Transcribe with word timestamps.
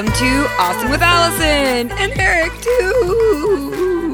welcome 0.00 0.18
to 0.18 0.48
Awesome 0.58 0.90
with 0.90 1.02
Alison 1.02 1.90
and 1.90 2.12
Eric 2.18 2.52
too. 2.62 4.06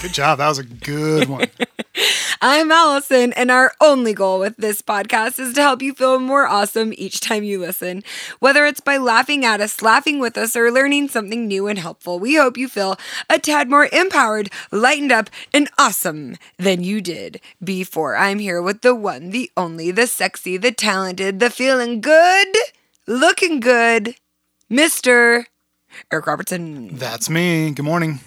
Good 0.00 0.12
job. 0.12 0.38
That 0.38 0.46
was 0.48 0.60
a 0.60 0.64
good 0.64 1.28
one. 1.28 1.48
I'm 2.40 2.70
Alison, 2.70 3.32
and 3.32 3.50
our 3.50 3.72
only 3.80 4.14
goal 4.14 4.38
with 4.38 4.56
this 4.56 4.80
podcast 4.80 5.40
is 5.40 5.54
to 5.54 5.60
help 5.60 5.82
you 5.82 5.92
feel 5.92 6.20
more 6.20 6.46
awesome 6.46 6.92
each 6.96 7.18
time 7.18 7.42
you 7.42 7.58
listen. 7.58 8.04
Whether 8.38 8.64
it's 8.64 8.78
by 8.78 8.96
laughing 8.96 9.44
at 9.44 9.60
us, 9.60 9.82
laughing 9.82 10.20
with 10.20 10.38
us, 10.38 10.54
or 10.54 10.70
learning 10.70 11.08
something 11.08 11.48
new 11.48 11.66
and 11.66 11.80
helpful, 11.80 12.20
we 12.20 12.36
hope 12.36 12.56
you 12.56 12.68
feel 12.68 12.96
a 13.28 13.40
tad 13.40 13.68
more 13.68 13.88
empowered, 13.92 14.52
lightened 14.70 15.10
up, 15.10 15.30
and 15.52 15.68
awesome 15.78 16.36
than 16.58 16.84
you 16.84 17.00
did 17.00 17.40
before. 17.64 18.14
I'm 18.16 18.38
here 18.38 18.62
with 18.62 18.82
the 18.82 18.94
one, 18.94 19.30
the 19.30 19.50
only, 19.56 19.90
the 19.90 20.06
sexy, 20.06 20.56
the 20.56 20.70
talented, 20.70 21.40
the 21.40 21.50
feeling 21.50 22.00
good, 22.00 22.54
looking 23.08 23.58
good, 23.58 24.14
Mr. 24.70 25.44
Eric 26.12 26.26
Robertson. 26.26 26.96
That's 26.96 27.30
me. 27.30 27.70
Good 27.70 27.84
morning. 27.84 28.20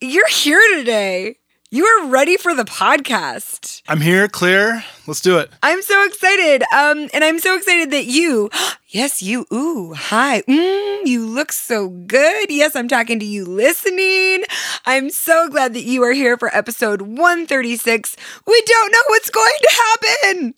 You're 0.00 0.28
here 0.28 0.60
today. 0.76 1.36
You 1.70 1.84
are 1.86 2.06
ready 2.06 2.36
for 2.36 2.54
the 2.54 2.62
podcast. 2.64 3.82
I'm 3.88 4.00
here, 4.00 4.28
clear. 4.28 4.84
Let's 5.08 5.20
do 5.20 5.38
it. 5.38 5.50
I'm 5.60 5.82
so 5.82 6.06
excited. 6.06 6.62
Um, 6.72 7.08
and 7.12 7.24
I'm 7.24 7.40
so 7.40 7.56
excited 7.56 7.90
that 7.90 8.04
you, 8.04 8.48
yes, 8.88 9.20
you, 9.20 9.44
ooh, 9.52 9.92
hi, 9.94 10.42
mm, 10.42 11.00
you 11.04 11.26
look 11.26 11.50
so 11.50 11.88
good. 11.88 12.50
Yes, 12.50 12.76
I'm 12.76 12.86
talking 12.86 13.18
to 13.18 13.26
you 13.26 13.44
listening. 13.44 14.44
I'm 14.86 15.10
so 15.10 15.48
glad 15.48 15.74
that 15.74 15.82
you 15.82 16.04
are 16.04 16.12
here 16.12 16.38
for 16.38 16.54
episode 16.56 17.02
136. 17.02 18.16
We 18.46 18.62
don't 18.64 18.92
know 18.92 19.02
what's 19.08 19.30
going 19.30 19.52
to 19.60 19.82
happen, 20.22 20.54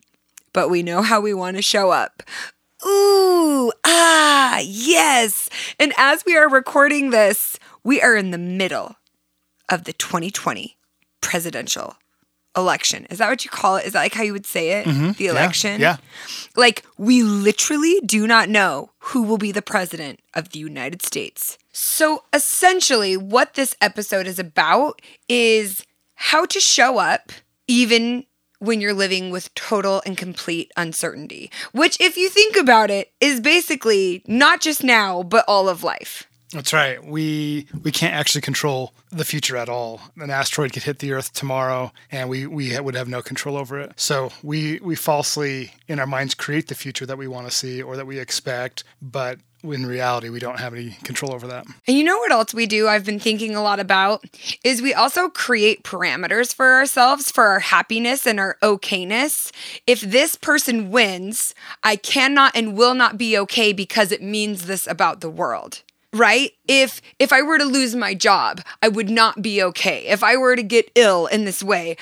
but 0.53 0.69
we 0.69 0.83
know 0.83 1.01
how 1.01 1.23
we 1.23 1.33
want 1.33 1.57
to 1.57 1.63
show 1.63 1.91
up. 1.91 2.23
Ooh, 2.85 3.73
ah, 3.85 4.61
yes. 4.63 5.49
And 5.79 5.93
as 5.97 6.25
we 6.25 6.37
are 6.37 6.49
recording 6.49 7.11
this, 7.11 7.59
we 7.83 8.03
are 8.03 8.17
in 8.17 8.31
the 8.33 8.39
middle 8.39 8.97
of 9.69 9.85
the 9.85 9.93
2020 9.93 10.77
presidential 11.21 11.97
election. 12.57 13.07
Is 13.11 13.19
that 13.19 13.29
what 13.29 13.45
you 13.45 13.51
call 13.51 13.77
it? 13.77 13.87
Is 13.87 13.93
that 13.93 14.01
like 14.01 14.15
how 14.15 14.23
you 14.23 14.33
would 14.33 14.47
say 14.47 14.81
it? 14.81 14.87
Mm-hmm. 14.87 15.13
The 15.13 15.27
election? 15.27 15.81
Yeah. 15.81 15.97
Like, 16.57 16.85
we 16.97 17.23
literally 17.23 18.01
do 18.05 18.27
not 18.27 18.49
know 18.49 18.91
who 18.99 19.23
will 19.23 19.39
be 19.39 19.53
the 19.53 19.63
president 19.63 20.21
of 20.35 20.51
the 20.51 20.59
United 20.59 21.03
States. 21.03 21.59
So, 21.73 22.25
essentially, 22.33 23.17
what 23.17 23.55
this 23.55 23.75
episode 23.81 24.27
is 24.27 24.39
about 24.39 25.03
is 25.29 25.85
how 26.15 26.47
to 26.47 26.61
show 26.61 26.99
up 26.99 27.31
even 27.69 28.25
when 28.59 28.81
you're 28.81 28.95
living 28.95 29.31
with 29.31 29.55
total 29.55 30.03
and 30.07 30.17
complete 30.17 30.73
uncertainty, 30.77 31.51
which, 31.73 31.97
if 32.01 32.17
you 32.17 32.29
think 32.29 32.57
about 32.57 32.91
it, 32.91 33.13
is 33.21 33.41
basically 33.41 34.23
not 34.27 34.61
just 34.61 34.83
now, 34.83 35.23
but 35.23 35.45
all 35.47 35.69
of 35.69 35.83
life. 35.83 36.27
That's 36.53 36.73
right. 36.73 37.05
We 37.05 37.67
we 37.83 37.91
can't 37.91 38.15
actually 38.15 38.41
control 38.41 38.95
the 39.11 39.25
future 39.25 39.57
at 39.57 39.69
all. 39.69 40.01
An 40.17 40.31
asteroid 40.31 40.73
could 40.73 40.85
hit 40.85 41.01
the 41.01 41.13
Earth 41.13 41.33
tomorrow, 41.33 41.93
and 42.13 42.29
we 42.29 42.47
we 42.47 42.79
would 42.79 42.95
have 42.95 43.09
no 43.09 43.21
control 43.21 43.57
over 43.57 43.81
it. 43.81 43.93
So 43.97 44.31
we 44.43 44.79
we 44.81 44.95
falsely 44.95 45.73
in 45.89 45.99
our 45.99 46.07
minds 46.07 46.35
create 46.35 46.69
the 46.69 46.77
future 46.77 47.05
that 47.05 47.19
we 47.19 47.27
want 47.27 47.49
to 47.49 47.51
see 47.55 47.83
or 47.83 47.97
that 47.97 48.07
we 48.07 48.21
expect, 48.21 48.85
but 49.03 49.41
in 49.73 49.87
reality, 49.87 50.29
we 50.29 50.39
don't 50.39 50.61
have 50.61 50.75
any 50.75 50.91
control 51.03 51.33
over 51.33 51.47
that. 51.49 51.67
And 51.87 51.97
you 51.97 52.05
know 52.05 52.19
what 52.19 52.33
else 52.33 52.55
we 52.55 52.67
do? 52.67 52.89
I've 52.89 53.05
been 53.05 53.21
thinking 53.21 53.55
a 53.55 53.63
lot 53.63 53.81
about 53.81 54.25
is 54.65 54.83
we 54.83 54.95
also 54.95 55.29
create 55.29 55.83
parameters 55.83 56.55
for 56.55 56.75
ourselves 56.75 57.31
for 57.31 57.45
our 57.45 57.61
happiness 57.61 58.27
and 58.27 58.39
our 58.39 58.57
okayness. 58.63 59.53
If 59.87 60.01
this 60.01 60.37
person 60.37 60.91
wins, 60.91 61.55
I 61.83 61.97
cannot 61.97 62.55
and 62.55 62.77
will 62.77 62.95
not 62.95 63.19
be 63.19 63.39
okay 63.39 63.73
because 63.73 64.13
it 64.13 64.23
means 64.23 64.67
this 64.67 64.87
about 64.87 65.21
the 65.21 65.31
world 65.31 65.83
right 66.13 66.53
if 66.67 67.03
if 67.19 67.33
i 67.33 67.43
were 67.43 67.59
to 67.59 67.65
lose 67.65 67.95
my 67.95 68.15
job 68.15 68.61
i 68.83 68.89
would 68.89 69.11
not 69.11 69.43
be 69.43 69.63
okay 69.63 70.07
if 70.07 70.23
i 70.23 70.37
were 70.37 70.57
to 70.57 70.63
get 70.63 70.91
ill 70.95 71.27
in 71.27 71.45
this 71.45 71.63
way 71.63 71.97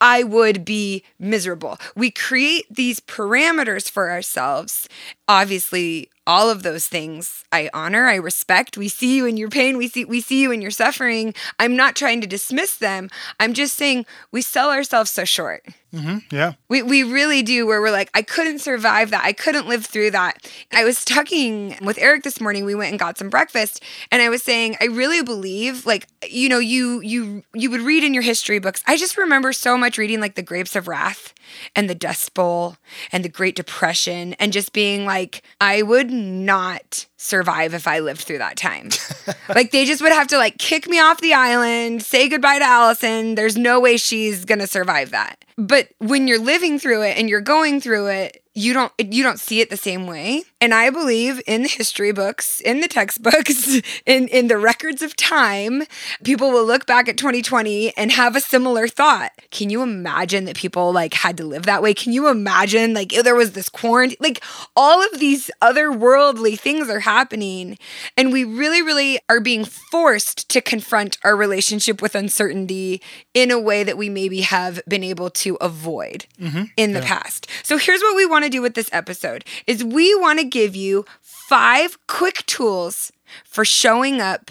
i 0.00 0.22
would 0.22 0.64
be 0.64 1.04
miserable 1.18 1.78
we 1.94 2.10
create 2.10 2.64
these 2.70 3.00
parameters 3.00 3.90
for 3.90 4.10
ourselves 4.10 4.88
obviously 5.28 6.08
all 6.26 6.50
of 6.50 6.62
those 6.62 6.86
things 6.86 7.44
i 7.52 7.68
honor 7.72 8.06
i 8.06 8.14
respect 8.14 8.76
we 8.76 8.88
see 8.88 9.16
you 9.16 9.26
in 9.26 9.36
your 9.36 9.48
pain 9.48 9.76
we 9.76 9.88
see 9.88 10.04
we 10.04 10.20
see 10.20 10.40
you 10.40 10.50
in 10.50 10.60
your 10.60 10.70
suffering 10.70 11.34
i'm 11.58 11.74
not 11.76 11.96
trying 11.96 12.20
to 12.20 12.26
dismiss 12.26 12.76
them 12.76 13.08
i'm 13.38 13.54
just 13.54 13.76
saying 13.76 14.04
we 14.30 14.42
sell 14.42 14.70
ourselves 14.70 15.10
so 15.10 15.24
short 15.24 15.64
Mm-hmm. 15.92 16.18
Yeah. 16.34 16.52
we, 16.68 16.82
we 16.82 17.02
really 17.02 17.42
do, 17.42 17.66
where 17.66 17.80
we're 17.80 17.90
like, 17.90 18.10
I 18.14 18.22
couldn't 18.22 18.60
survive 18.60 19.10
that. 19.10 19.24
I 19.24 19.32
couldn't 19.32 19.66
live 19.66 19.84
through 19.84 20.12
that. 20.12 20.48
I 20.72 20.84
was 20.84 21.04
talking 21.04 21.76
with 21.82 21.98
Eric 21.98 22.22
this 22.22 22.40
morning. 22.40 22.64
We 22.64 22.76
went 22.76 22.90
and 22.90 22.98
got 22.98 23.18
some 23.18 23.28
breakfast, 23.28 23.82
and 24.12 24.22
I 24.22 24.28
was 24.28 24.40
saying, 24.42 24.76
I 24.80 24.84
really 24.84 25.22
believe, 25.22 25.86
like, 25.86 26.06
you 26.28 26.48
know, 26.48 26.60
you 26.60 27.00
you 27.00 27.42
you 27.54 27.70
would 27.70 27.80
read 27.80 28.04
in 28.04 28.14
your 28.14 28.22
history 28.22 28.60
books. 28.60 28.84
I 28.86 28.96
just 28.96 29.18
remember 29.18 29.52
so 29.52 29.76
much 29.76 29.98
reading 29.98 30.20
like 30.20 30.36
the 30.36 30.42
Grapes 30.42 30.76
of 30.76 30.86
Wrath 30.86 31.34
and 31.74 31.90
the 31.90 31.94
Dust 31.96 32.34
Bowl 32.34 32.76
and 33.10 33.24
the 33.24 33.28
Great 33.28 33.56
Depression, 33.56 34.34
and 34.34 34.52
just 34.52 34.72
being 34.72 35.04
like, 35.04 35.42
I 35.60 35.82
would 35.82 36.09
not 36.10 37.06
survive 37.16 37.74
if 37.74 37.86
I 37.86 38.00
lived 38.00 38.22
through 38.22 38.38
that 38.38 38.56
time. 38.56 38.90
like 39.48 39.70
they 39.70 39.84
just 39.84 40.02
would 40.02 40.12
have 40.12 40.28
to 40.28 40.38
like 40.38 40.58
kick 40.58 40.88
me 40.88 41.00
off 41.00 41.20
the 41.20 41.34
island, 41.34 42.02
say 42.02 42.28
goodbye 42.28 42.58
to 42.58 42.64
Alison. 42.64 43.34
There's 43.34 43.56
no 43.56 43.80
way 43.80 43.96
she's 43.96 44.44
gonna 44.44 44.66
survive 44.66 45.10
that. 45.10 45.44
But 45.56 45.88
when 45.98 46.28
you're 46.28 46.38
living 46.38 46.78
through 46.78 47.02
it 47.02 47.18
and 47.18 47.28
you're 47.28 47.40
going 47.40 47.80
through 47.80 48.08
it, 48.08 48.42
you 48.54 48.72
don't 48.72 48.92
you 48.98 49.22
don't 49.22 49.40
see 49.40 49.60
it 49.60 49.70
the 49.70 49.76
same 49.76 50.06
way. 50.06 50.44
And 50.60 50.74
I 50.74 50.90
believe 50.90 51.40
in 51.46 51.62
the 51.62 51.68
history 51.68 52.12
books, 52.12 52.60
in 52.60 52.80
the 52.80 52.88
textbooks, 52.88 53.80
in 54.06 54.28
in 54.28 54.48
the 54.48 54.58
records 54.58 55.00
of 55.00 55.16
time, 55.16 55.84
people 56.22 56.50
will 56.50 56.66
look 56.66 56.86
back 56.86 57.08
at 57.08 57.16
2020 57.16 57.96
and 57.96 58.12
have 58.12 58.36
a 58.36 58.40
similar 58.40 58.86
thought. 58.86 59.32
Can 59.50 59.70
you 59.70 59.82
imagine 59.82 60.44
that 60.44 60.56
people 60.56 60.92
like 60.92 61.14
had 61.14 61.36
to 61.38 61.44
live 61.44 61.64
that 61.64 61.82
way? 61.82 61.94
Can 61.94 62.12
you 62.12 62.28
imagine 62.28 62.92
like 62.92 63.10
there 63.10 63.34
was 63.34 63.52
this 63.52 63.68
quarantine 63.68 64.18
like 64.20 64.42
all 64.76 65.02
of 65.02 65.18
these 65.18 65.50
otherworldly 65.62 66.58
things 66.58 66.90
are 66.90 67.00
happening 67.00 67.78
and 68.16 68.32
we 68.32 68.44
really 68.44 68.82
really 68.82 69.18
are 69.28 69.40
being 69.40 69.64
forced 69.64 70.48
to 70.50 70.60
confront 70.60 71.16
our 71.24 71.36
relationship 71.36 72.02
with 72.02 72.14
uncertainty 72.14 73.00
in 73.32 73.50
a 73.50 73.58
way 73.58 73.82
that 73.82 73.96
we 73.96 74.08
maybe 74.08 74.42
have 74.42 74.80
been 74.86 75.04
able 75.04 75.30
to 75.30 75.56
avoid 75.60 76.26
mm-hmm. 76.38 76.64
in 76.76 76.92
the 76.92 77.00
past. 77.00 77.48
So 77.62 77.78
here's 77.78 78.00
what 78.02 78.16
we 78.16 78.26
want 78.26 78.44
to 78.44 78.50
do 78.50 78.60
with 78.60 78.74
this 78.74 78.90
episode 78.92 79.44
is 79.66 79.82
we 79.82 80.14
want 80.16 80.38
to 80.40 80.49
give 80.50 80.76
you 80.76 81.04
five 81.20 81.98
quick 82.06 82.44
tools 82.46 83.12
for 83.44 83.64
showing 83.64 84.20
up 84.20 84.50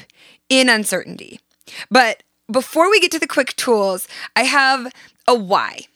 in 0.49 0.69
uncertainty. 0.69 1.39
But 1.91 2.23
before 2.51 2.89
we 2.89 2.99
get 2.99 3.11
to 3.11 3.19
the 3.19 3.27
quick 3.27 3.55
tools, 3.55 4.07
I 4.35 4.43
have 4.43 4.91
a 5.27 5.35
why. 5.35 5.88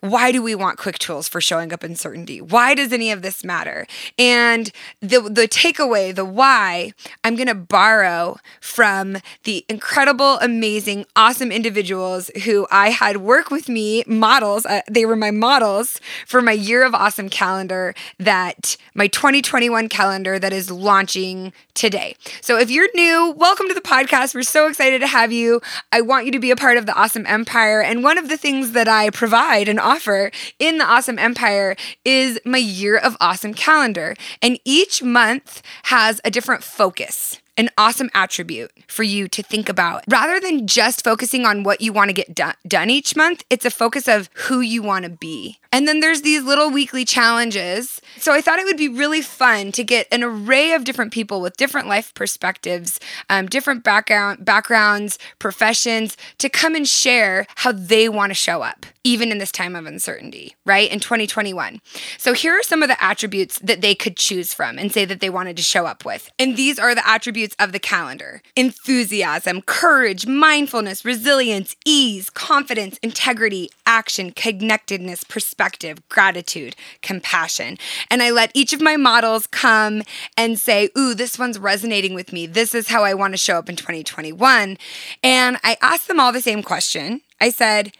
Why 0.00 0.32
do 0.32 0.42
we 0.42 0.54
want 0.54 0.78
quick 0.78 0.98
tools 0.98 1.28
for 1.28 1.40
showing 1.40 1.72
up 1.72 1.84
in 1.84 1.96
certainty? 1.96 2.40
Why 2.40 2.74
does 2.74 2.92
any 2.92 3.10
of 3.10 3.22
this 3.22 3.44
matter? 3.44 3.86
And 4.18 4.70
the 5.00 5.20
the 5.20 5.48
takeaway, 5.48 6.14
the 6.14 6.24
why, 6.24 6.92
I'm 7.24 7.36
going 7.36 7.48
to 7.48 7.54
borrow 7.54 8.38
from 8.60 9.18
the 9.44 9.64
incredible, 9.68 10.38
amazing, 10.40 11.06
awesome 11.14 11.50
individuals 11.50 12.30
who 12.44 12.66
I 12.70 12.90
had 12.90 13.18
work 13.18 13.50
with 13.50 13.68
me, 13.68 14.04
models. 14.06 14.66
Uh, 14.66 14.82
they 14.90 15.04
were 15.04 15.16
my 15.16 15.30
models 15.30 16.00
for 16.26 16.40
my 16.42 16.52
year 16.52 16.84
of 16.84 16.94
awesome 16.94 17.28
calendar 17.28 17.94
that 18.18 18.76
my 18.94 19.06
2021 19.06 19.88
calendar 19.88 20.38
that 20.38 20.52
is 20.52 20.70
launching 20.70 21.52
today. 21.74 22.16
So 22.40 22.58
if 22.58 22.70
you're 22.70 22.88
new, 22.94 23.34
welcome 23.36 23.68
to 23.68 23.74
the 23.74 23.80
podcast. 23.80 24.34
We're 24.34 24.42
so 24.42 24.68
excited 24.68 25.00
to 25.00 25.06
have 25.06 25.32
you. 25.32 25.60
I 25.92 26.00
want 26.00 26.26
you 26.26 26.32
to 26.32 26.38
be 26.38 26.50
a 26.50 26.56
part 26.56 26.76
of 26.76 26.86
the 26.86 26.94
awesome 26.94 27.26
empire. 27.26 27.82
And 27.82 28.02
one 28.02 28.18
of 28.18 28.28
the 28.28 28.36
things 28.36 28.72
that 28.72 28.88
I 28.88 29.10
provide 29.10 29.68
offer 29.78 30.30
in 30.58 30.78
the 30.78 30.84
awesome 30.84 31.18
empire 31.18 31.76
is 32.04 32.40
my 32.44 32.58
year 32.58 32.96
of 32.96 33.16
awesome 33.20 33.54
calendar. 33.54 34.14
And 34.42 34.58
each 34.64 35.02
month 35.02 35.62
has 35.84 36.20
a 36.24 36.30
different 36.30 36.62
focus 36.64 37.40
an 37.56 37.70
awesome 37.78 38.10
attribute 38.14 38.70
for 38.86 39.02
you 39.02 39.28
to 39.28 39.42
think 39.42 39.68
about. 39.68 40.04
Rather 40.08 40.38
than 40.38 40.66
just 40.66 41.02
focusing 41.02 41.46
on 41.46 41.62
what 41.62 41.80
you 41.80 41.92
want 41.92 42.10
to 42.10 42.12
get 42.12 42.34
do- 42.34 42.52
done 42.68 42.90
each 42.90 43.16
month, 43.16 43.44
it's 43.48 43.64
a 43.64 43.70
focus 43.70 44.06
of 44.06 44.28
who 44.34 44.60
you 44.60 44.82
want 44.82 45.04
to 45.04 45.10
be. 45.10 45.58
And 45.72 45.88
then 45.88 46.00
there's 46.00 46.22
these 46.22 46.42
little 46.42 46.70
weekly 46.70 47.04
challenges. 47.04 48.00
So 48.18 48.32
I 48.32 48.40
thought 48.40 48.58
it 48.58 48.64
would 48.64 48.76
be 48.76 48.88
really 48.88 49.22
fun 49.22 49.72
to 49.72 49.84
get 49.84 50.06
an 50.10 50.22
array 50.22 50.72
of 50.72 50.84
different 50.84 51.12
people 51.12 51.40
with 51.40 51.56
different 51.56 51.88
life 51.88 52.12
perspectives, 52.14 52.98
um, 53.30 53.46
different 53.46 53.84
background 53.84 54.44
backgrounds, 54.44 55.18
professions, 55.38 56.16
to 56.38 56.48
come 56.48 56.74
and 56.74 56.88
share 56.88 57.46
how 57.56 57.72
they 57.72 58.08
want 58.08 58.30
to 58.30 58.34
show 58.34 58.62
up, 58.62 58.86
even 59.04 59.30
in 59.30 59.38
this 59.38 59.52
time 59.52 59.76
of 59.76 59.86
uncertainty, 59.86 60.56
right? 60.64 60.90
In 60.90 61.00
2021. 61.00 61.80
So 62.18 62.32
here 62.32 62.52
are 62.52 62.62
some 62.62 62.82
of 62.82 62.88
the 62.88 63.02
attributes 63.02 63.58
that 63.60 63.80
they 63.80 63.94
could 63.94 64.16
choose 64.16 64.52
from 64.52 64.78
and 64.78 64.92
say 64.92 65.04
that 65.04 65.20
they 65.20 65.30
wanted 65.30 65.56
to 65.58 65.62
show 65.62 65.86
up 65.86 66.04
with. 66.04 66.30
And 66.38 66.56
these 66.56 66.78
are 66.78 66.94
the 66.94 67.06
attributes 67.06 67.36
attributes 67.36 67.56
of 67.58 67.72
the 67.72 67.78
calendar 67.78 68.40
enthusiasm, 68.54 69.60
courage, 69.62 70.26
mindfulness, 70.26 71.04
resilience, 71.04 71.76
ease, 71.84 72.30
confidence, 72.30 72.98
integrity, 73.02 73.68
action, 73.84 74.30
connectedness, 74.30 75.24
perspective, 75.24 75.98
gratitude, 76.08 76.76
compassion. 77.02 77.76
And 78.10 78.22
I 78.22 78.30
let 78.30 78.50
each 78.54 78.72
of 78.72 78.80
my 78.80 78.96
models 78.96 79.46
come 79.46 80.02
and 80.36 80.58
say, 80.58 80.90
Ooh, 80.96 81.14
this 81.14 81.38
one's 81.38 81.58
resonating 81.58 82.14
with 82.14 82.32
me. 82.32 82.46
This 82.46 82.74
is 82.74 82.88
how 82.88 83.04
I 83.04 83.14
want 83.14 83.34
to 83.34 83.38
show 83.38 83.56
up 83.56 83.68
in 83.68 83.76
2021. 83.76 84.78
And 85.22 85.58
I 85.62 85.76
asked 85.80 86.08
them 86.08 86.20
all 86.20 86.32
the 86.32 86.40
same 86.40 86.62
question. 86.62 87.20
I 87.40 87.50
said, 87.50 87.92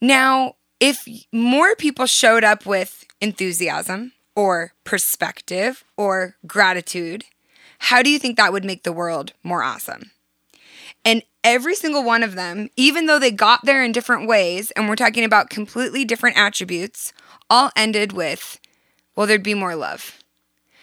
Now, 0.00 0.56
if 0.80 1.06
more 1.32 1.74
people 1.76 2.06
showed 2.06 2.44
up 2.44 2.66
with 2.66 3.04
enthusiasm 3.20 4.12
or 4.36 4.72
perspective 4.84 5.84
or 5.96 6.36
gratitude, 6.46 7.24
how 7.78 8.02
do 8.02 8.10
you 8.10 8.18
think 8.18 8.36
that 8.36 8.52
would 8.52 8.64
make 8.64 8.82
the 8.82 8.92
world 8.92 9.32
more 9.42 9.62
awesome? 9.62 10.10
And 11.04 11.22
every 11.42 11.74
single 11.74 12.02
one 12.02 12.22
of 12.22 12.34
them, 12.34 12.70
even 12.76 13.06
though 13.06 13.18
they 13.18 13.30
got 13.30 13.64
there 13.64 13.84
in 13.84 13.92
different 13.92 14.26
ways, 14.26 14.70
and 14.72 14.88
we're 14.88 14.96
talking 14.96 15.24
about 15.24 15.50
completely 15.50 16.04
different 16.04 16.38
attributes, 16.38 17.12
all 17.50 17.70
ended 17.76 18.12
with, 18.12 18.58
well, 19.16 19.26
there'd 19.26 19.42
be 19.42 19.54
more 19.54 19.76
love. 19.76 20.18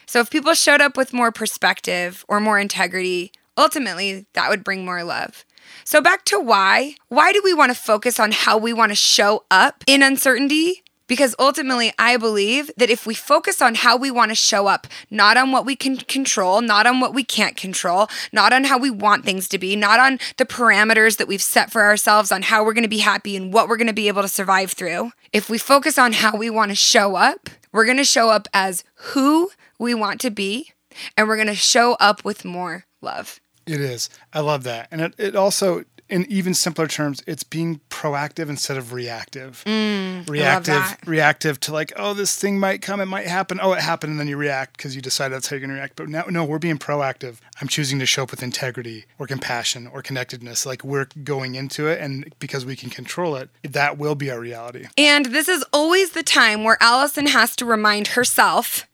So 0.06 0.20
if 0.20 0.30
people 0.30 0.54
showed 0.54 0.82
up 0.82 0.98
with 0.98 1.14
more 1.14 1.32
perspective 1.32 2.26
or 2.28 2.40
more 2.40 2.60
integrity, 2.60 3.32
ultimately 3.58 4.26
that 4.34 4.50
would 4.50 4.64
bring 4.64 4.84
more 4.84 5.04
love. 5.04 5.46
So 5.84 6.02
back 6.02 6.26
to 6.26 6.40
why. 6.40 6.96
Why 7.08 7.32
do 7.32 7.42
we 7.44 7.54
want 7.54 7.72
to 7.72 7.82
focus 7.82 8.20
on 8.20 8.32
how 8.32 8.58
we 8.58 8.74
want 8.74 8.92
to 8.92 8.96
show 8.96 9.46
up 9.50 9.84
in 9.88 10.04
uncertainty? 10.04 10.84
Because 11.08 11.36
ultimately, 11.38 11.92
I 12.00 12.16
believe 12.16 12.72
that 12.78 12.90
if 12.90 13.06
we 13.06 13.14
focus 13.14 13.62
on 13.62 13.76
how 13.76 13.98
we 13.98 14.10
want 14.10 14.32
to 14.32 14.36
show 14.36 14.68
up, 14.68 14.88
not 15.10 15.36
on 15.36 15.52
what 15.52 15.66
we 15.66 15.76
can 15.76 15.98
control, 15.98 16.62
not 16.62 16.88
on 16.88 17.02
what 17.02 17.14
we 17.14 17.26
can't 17.26 17.58
control, 17.58 18.08
not 18.32 18.54
on 18.54 18.64
how 18.64 18.78
we 18.78 18.90
want 18.90 19.26
things 19.26 19.50
to 19.50 19.58
be, 19.58 19.76
not 19.76 20.00
on 20.00 20.20
the 20.38 20.46
parameters 20.46 21.18
that 21.18 21.28
we've 21.28 21.42
set 21.42 21.70
for 21.70 21.82
ourselves 21.82 22.32
on 22.32 22.44
how 22.44 22.64
we're 22.64 22.74
going 22.74 22.84
to 22.84 22.90
be 22.90 23.00
happy 23.00 23.36
and 23.36 23.54
what 23.54 23.68
we're 23.68 23.76
going 23.76 23.88
to 23.88 23.94
be 23.94 24.08
able 24.08 24.22
to 24.22 24.30
survive 24.30 24.72
through, 24.72 25.12
if 25.34 25.50
we 25.50 25.58
focus 25.58 25.98
on 25.98 26.14
how 26.14 26.38
we 26.38 26.50
want 26.50 26.72
to 26.72 26.76
show 26.76 27.16
up, 27.16 27.50
we're 27.72 27.86
going 27.86 27.98
to 27.98 28.04
show 28.04 28.30
up 28.30 28.48
as 28.54 28.84
who 28.96 29.52
we 29.80 29.94
want 29.94 30.22
to 30.22 30.30
be, 30.30 30.72
and 31.18 31.28
we're 31.28 31.36
going 31.36 31.48
to 31.48 31.56
show 31.56 31.96
up 32.00 32.24
with 32.26 32.46
more 32.46 32.86
love. 33.02 33.40
It 33.66 33.80
is. 33.80 34.10
I 34.34 34.40
love 34.42 34.64
that. 34.64 34.88
And 34.92 35.02
it, 35.02 35.16
it 35.18 35.36
also, 35.36 35.84
in 36.12 36.26
even 36.30 36.54
simpler 36.54 36.88
terms, 36.88 37.24
it's 37.26 37.44
being 37.44 37.80
proactive 37.90 38.50
instead 38.50 38.78
of 38.78 38.94
reactive. 38.94 39.64
Mm, 39.66 40.30
reactive, 40.30 40.98
reactive 41.06 41.60
to 41.62 41.72
like, 41.72 41.94
oh, 41.96 42.14
this 42.14 42.36
thing 42.36 42.60
might 42.60 42.82
come, 42.82 43.00
it 43.00 43.06
might 43.06 43.28
happen. 43.28 43.60
Oh, 43.62 43.74
it 43.74 43.82
happened, 43.82 44.12
and 44.12 44.20
then 44.20 44.28
you 44.28 44.38
react 44.38 44.78
because 44.78 44.96
you 44.96 45.02
decide 45.02 45.30
that's 45.30 45.48
how 45.48 45.56
you're 45.56 45.62
gonna 45.62 45.74
react. 45.74 45.96
But 45.96 46.10
now, 46.10 46.26
no, 46.30 46.44
we're 46.44 46.60
being 46.60 46.78
proactive. 46.78 47.38
I'm 47.62 47.68
choosing 47.68 48.00
to 48.00 48.06
show 48.06 48.24
up 48.24 48.32
with 48.32 48.44
integrity 48.44 49.06
or 49.18 49.26
compassion 49.26 49.88
or 49.88 50.02
connectedness. 50.02 50.66
Like 50.66 50.84
we're 50.84 51.08
going 51.24 51.56
into 51.56 51.88
it, 51.88 52.02
and 52.02 52.34
because 52.40 52.66
we 52.66 52.76
can 52.76 52.90
control 52.90 53.36
it, 53.38 53.50
that 53.64 53.98
will 53.98 54.16
be 54.16 54.30
our 54.30 54.40
reality. 54.40 54.88
And 54.98 55.28
this 55.28 55.48
is 55.48 55.64
always 55.72 56.12
the 56.12 56.24
time 56.24 56.64
where 56.64 56.78
Alison 56.82 57.28
has 57.28 57.56
to 57.56 57.66
remind 57.66 58.10
herself, 58.10 58.88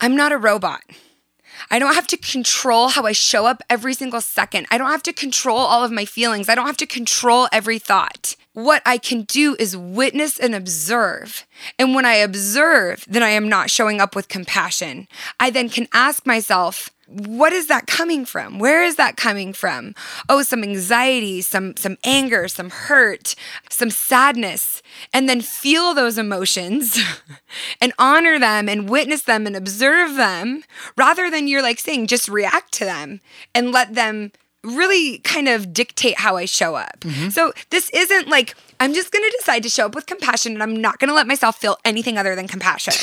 I'm 0.00 0.16
not 0.16 0.32
a 0.32 0.38
robot. 0.38 0.82
I 1.70 1.78
don't 1.78 1.94
have 1.94 2.06
to 2.08 2.16
control 2.16 2.88
how 2.88 3.04
I 3.04 3.12
show 3.12 3.46
up 3.46 3.62
every 3.68 3.94
single 3.94 4.20
second. 4.20 4.66
I 4.70 4.78
don't 4.78 4.90
have 4.90 5.02
to 5.04 5.12
control 5.12 5.58
all 5.58 5.84
of 5.84 5.90
my 5.90 6.04
feelings. 6.04 6.48
I 6.48 6.54
don't 6.54 6.66
have 6.66 6.76
to 6.78 6.86
control 6.86 7.48
every 7.52 7.78
thought. 7.78 8.36
What 8.52 8.82
I 8.84 8.98
can 8.98 9.22
do 9.22 9.56
is 9.58 9.76
witness 9.76 10.38
and 10.38 10.54
observe. 10.54 11.46
And 11.78 11.94
when 11.94 12.04
I 12.04 12.14
observe, 12.14 13.04
then 13.08 13.22
I 13.22 13.30
am 13.30 13.48
not 13.48 13.70
showing 13.70 14.00
up 14.00 14.16
with 14.16 14.28
compassion. 14.28 15.06
I 15.38 15.50
then 15.50 15.68
can 15.68 15.88
ask 15.92 16.26
myself, 16.26 16.90
what 17.10 17.52
is 17.52 17.66
that 17.66 17.86
coming 17.86 18.24
from? 18.24 18.58
Where 18.58 18.84
is 18.84 18.96
that 18.96 19.16
coming 19.16 19.52
from? 19.52 19.94
Oh 20.28 20.42
some 20.42 20.62
anxiety 20.62 21.40
some 21.42 21.76
some 21.76 21.98
anger 22.04 22.46
some 22.48 22.70
hurt 22.70 23.34
some 23.68 23.90
sadness 23.90 24.82
and 25.12 25.28
then 25.28 25.40
feel 25.40 25.92
those 25.92 26.18
emotions 26.18 26.98
and 27.80 27.92
honor 27.98 28.38
them 28.38 28.68
and 28.68 28.88
witness 28.88 29.22
them 29.22 29.46
and 29.46 29.56
observe 29.56 30.16
them 30.16 30.62
rather 30.96 31.30
than 31.30 31.48
you're 31.48 31.62
like 31.62 31.80
saying 31.80 32.06
just 32.06 32.28
react 32.28 32.72
to 32.72 32.84
them 32.84 33.20
and 33.54 33.72
let 33.72 33.94
them 33.94 34.30
really 34.62 35.18
kind 35.18 35.48
of 35.48 35.72
dictate 35.72 36.18
how 36.18 36.36
I 36.36 36.44
show 36.44 36.74
up. 36.74 37.00
Mm-hmm. 37.00 37.30
So 37.30 37.52
this 37.70 37.90
isn't 37.90 38.28
like 38.28 38.54
I'm 38.78 38.94
just 38.94 39.12
going 39.12 39.22
to 39.22 39.36
decide 39.38 39.62
to 39.62 39.68
show 39.68 39.86
up 39.86 39.94
with 39.94 40.06
compassion 40.06 40.52
and 40.52 40.62
I'm 40.62 40.76
not 40.76 40.98
going 40.98 41.08
to 41.08 41.14
let 41.14 41.26
myself 41.26 41.56
feel 41.56 41.76
anything 41.84 42.18
other 42.18 42.34
than 42.34 42.48
compassion. 42.48 42.94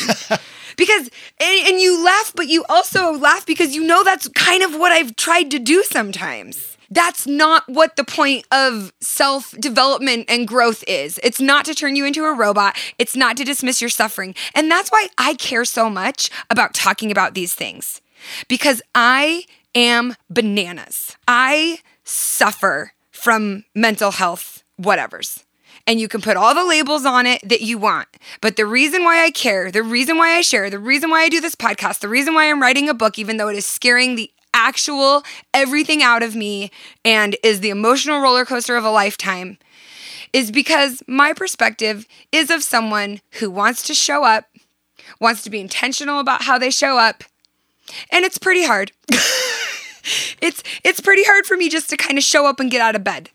because 0.78 1.10
and, 1.40 1.68
and 1.68 1.80
you 1.80 2.04
laugh 2.04 2.34
but 2.36 2.48
you 2.48 2.64
also 2.70 3.14
laugh 3.14 3.46
because 3.46 3.76
you 3.76 3.84
know 3.84 4.04
that's 4.04 4.28
kind 4.30 4.64
of 4.64 4.74
what 4.76 4.92
I've 4.92 5.16
tried 5.16 5.52
to 5.52 5.60
do 5.60 5.84
sometimes. 5.84 6.78
That's 6.90 7.28
not 7.28 7.68
what 7.68 7.96
the 7.96 8.04
point 8.04 8.46
of 8.52 8.94
self 9.02 9.52
development 9.60 10.26
and 10.30 10.48
growth 10.48 10.84
is. 10.88 11.20
It's 11.24 11.42
not 11.42 11.66
to 11.66 11.76
turn 11.76 11.96
you 11.96 12.06
into 12.06 12.24
a 12.24 12.34
robot. 12.34 12.78
It's 12.98 13.16
not 13.16 13.38
to 13.38 13.44
dismiss 13.44 13.82
your 13.82 13.90
suffering. 13.90 14.36
And 14.56 14.72
that's 14.72 14.90
why 14.90 15.08
I 15.18 15.34
care 15.34 15.66
so 15.66 15.90
much 15.90 16.30
about 16.50 16.74
talking 16.74 17.12
about 17.12 17.34
these 17.34 17.54
things. 17.54 18.02
Because 18.48 18.82
I 18.96 19.46
am 19.78 20.16
bananas. 20.30 21.16
I 21.28 21.80
suffer 22.04 22.94
from 23.12 23.66
mental 23.76 24.12
health 24.12 24.64
whatevers. 24.82 25.44
And 25.86 26.02
you 26.02 26.08
can 26.08 26.22
put 26.22 26.36
all 26.36 26.54
the 26.54 26.66
labels 26.66 27.06
on 27.06 27.26
it 27.26 27.42
that 27.48 27.62
you 27.62 27.78
want. 27.78 28.08
But 28.42 28.58
the 28.58 28.66
reason 28.66 29.06
why 29.06 29.24
I 29.24 29.32
care, 29.32 29.72
the 29.72 29.84
reason 29.84 30.18
why 30.18 30.36
I 30.36 30.42
share, 30.42 30.70
the 30.70 30.80
reason 30.80 31.10
why 31.10 31.22
I 31.22 31.30
do 31.30 31.40
this 31.40 31.56
podcast, 31.56 32.00
the 32.00 32.10
reason 32.10 32.34
why 32.34 32.50
I'm 32.50 32.62
writing 32.62 32.90
a 32.90 32.94
book, 32.94 33.18
even 33.18 33.38
though 33.38 33.48
it 33.48 33.56
is 33.56 33.66
scaring 33.66 34.16
the 34.16 34.30
actual 34.54 35.24
everything 35.54 36.02
out 36.02 36.24
of 36.24 36.36
me 36.36 36.72
and 37.06 37.38
is 37.44 37.62
the 37.62 37.70
emotional 37.70 38.20
roller 38.20 38.44
coaster 38.44 38.76
of 38.76 38.84
a 38.84 38.90
lifetime, 38.92 39.58
is 40.34 40.52
because 40.52 41.02
my 41.08 41.32
perspective 41.32 42.06
is 42.32 42.50
of 42.50 42.64
someone 42.64 43.22
who 43.40 43.50
wants 43.50 43.84
to 43.84 43.94
show 43.94 44.26
up, 44.26 44.46
wants 45.22 45.42
to 45.44 45.50
be 45.50 45.62
intentional 45.62 46.20
about 46.20 46.42
how 46.42 46.58
they 46.58 46.70
show 46.70 46.98
up, 46.98 47.24
and 48.12 48.26
it's 48.26 48.38
pretty 48.38 48.66
hard. 48.66 48.92
it's 50.42 50.64
it's 50.84 51.00
pretty 51.00 51.24
hard 51.24 51.46
for 51.46 51.58
me 51.58 51.70
just 51.70 51.90
to 51.90 51.98
kind 51.98 52.18
of 52.18 52.24
show 52.24 52.46
up 52.46 52.60
and 52.60 52.72
get 52.72 52.82
out 52.82 52.96
of 52.96 53.04
bed 53.04 53.30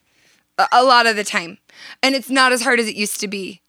a, 0.58 0.69
a 0.72 0.84
lot 0.84 1.06
of 1.06 1.16
the 1.16 1.24
time. 1.24 1.58
And 2.02 2.14
it's 2.14 2.30
not 2.30 2.52
as 2.52 2.62
hard 2.62 2.80
as 2.80 2.88
it 2.88 2.96
used 2.96 3.20
to 3.20 3.28
be. 3.28 3.60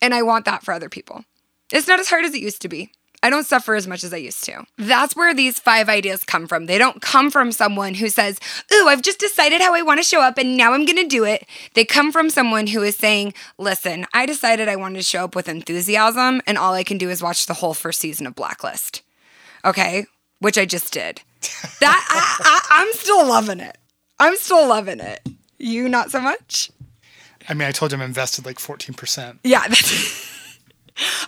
And 0.00 0.14
I 0.14 0.22
want 0.22 0.44
that 0.46 0.64
for 0.64 0.72
other 0.72 0.88
people. 0.88 1.24
It's 1.72 1.88
not 1.88 2.00
as 2.00 2.08
hard 2.08 2.24
as 2.24 2.34
it 2.34 2.40
used 2.40 2.60
to 2.62 2.68
be. 2.68 2.90
I 3.24 3.30
don't 3.30 3.46
suffer 3.46 3.76
as 3.76 3.86
much 3.86 4.02
as 4.02 4.12
I 4.12 4.16
used 4.16 4.42
to. 4.44 4.64
That's 4.76 5.14
where 5.14 5.32
these 5.32 5.60
five 5.60 5.88
ideas 5.88 6.24
come 6.24 6.48
from. 6.48 6.66
They 6.66 6.76
don't 6.76 7.00
come 7.00 7.30
from 7.30 7.52
someone 7.52 7.94
who 7.94 8.08
says, 8.08 8.40
Ooh, 8.74 8.88
I've 8.88 9.00
just 9.02 9.20
decided 9.20 9.60
how 9.60 9.74
I 9.74 9.82
want 9.82 10.00
to 10.00 10.04
show 10.04 10.20
up 10.20 10.38
and 10.38 10.56
now 10.56 10.72
I'm 10.72 10.84
going 10.84 10.96
to 10.96 11.06
do 11.06 11.24
it. 11.24 11.46
They 11.74 11.84
come 11.84 12.10
from 12.10 12.30
someone 12.30 12.66
who 12.66 12.82
is 12.82 12.96
saying, 12.96 13.34
Listen, 13.58 14.06
I 14.12 14.26
decided 14.26 14.68
I 14.68 14.74
wanted 14.74 14.96
to 14.96 15.04
show 15.04 15.22
up 15.22 15.36
with 15.36 15.48
enthusiasm 15.48 16.42
and 16.48 16.58
all 16.58 16.74
I 16.74 16.82
can 16.82 16.98
do 16.98 17.10
is 17.10 17.22
watch 17.22 17.46
the 17.46 17.54
whole 17.54 17.74
first 17.74 18.00
season 18.00 18.26
of 18.26 18.34
Blacklist. 18.34 19.02
Okay, 19.64 20.06
which 20.42 20.58
I 20.58 20.66
just 20.66 20.92
did. 20.92 21.22
That 21.80 22.06
I, 22.10 22.44
I, 22.44 22.82
I'm 22.82 22.92
still 22.92 23.26
loving 23.26 23.60
it. 23.60 23.78
I'm 24.18 24.36
still 24.36 24.68
loving 24.68 25.00
it. 25.00 25.26
You 25.58 25.88
not 25.88 26.10
so 26.10 26.20
much. 26.20 26.70
I 27.48 27.54
mean, 27.54 27.66
I 27.66 27.72
told 27.72 27.92
you 27.92 27.98
I'm 27.98 28.02
invested 28.02 28.44
like 28.44 28.58
14%. 28.58 29.38
Yeah. 29.44 29.66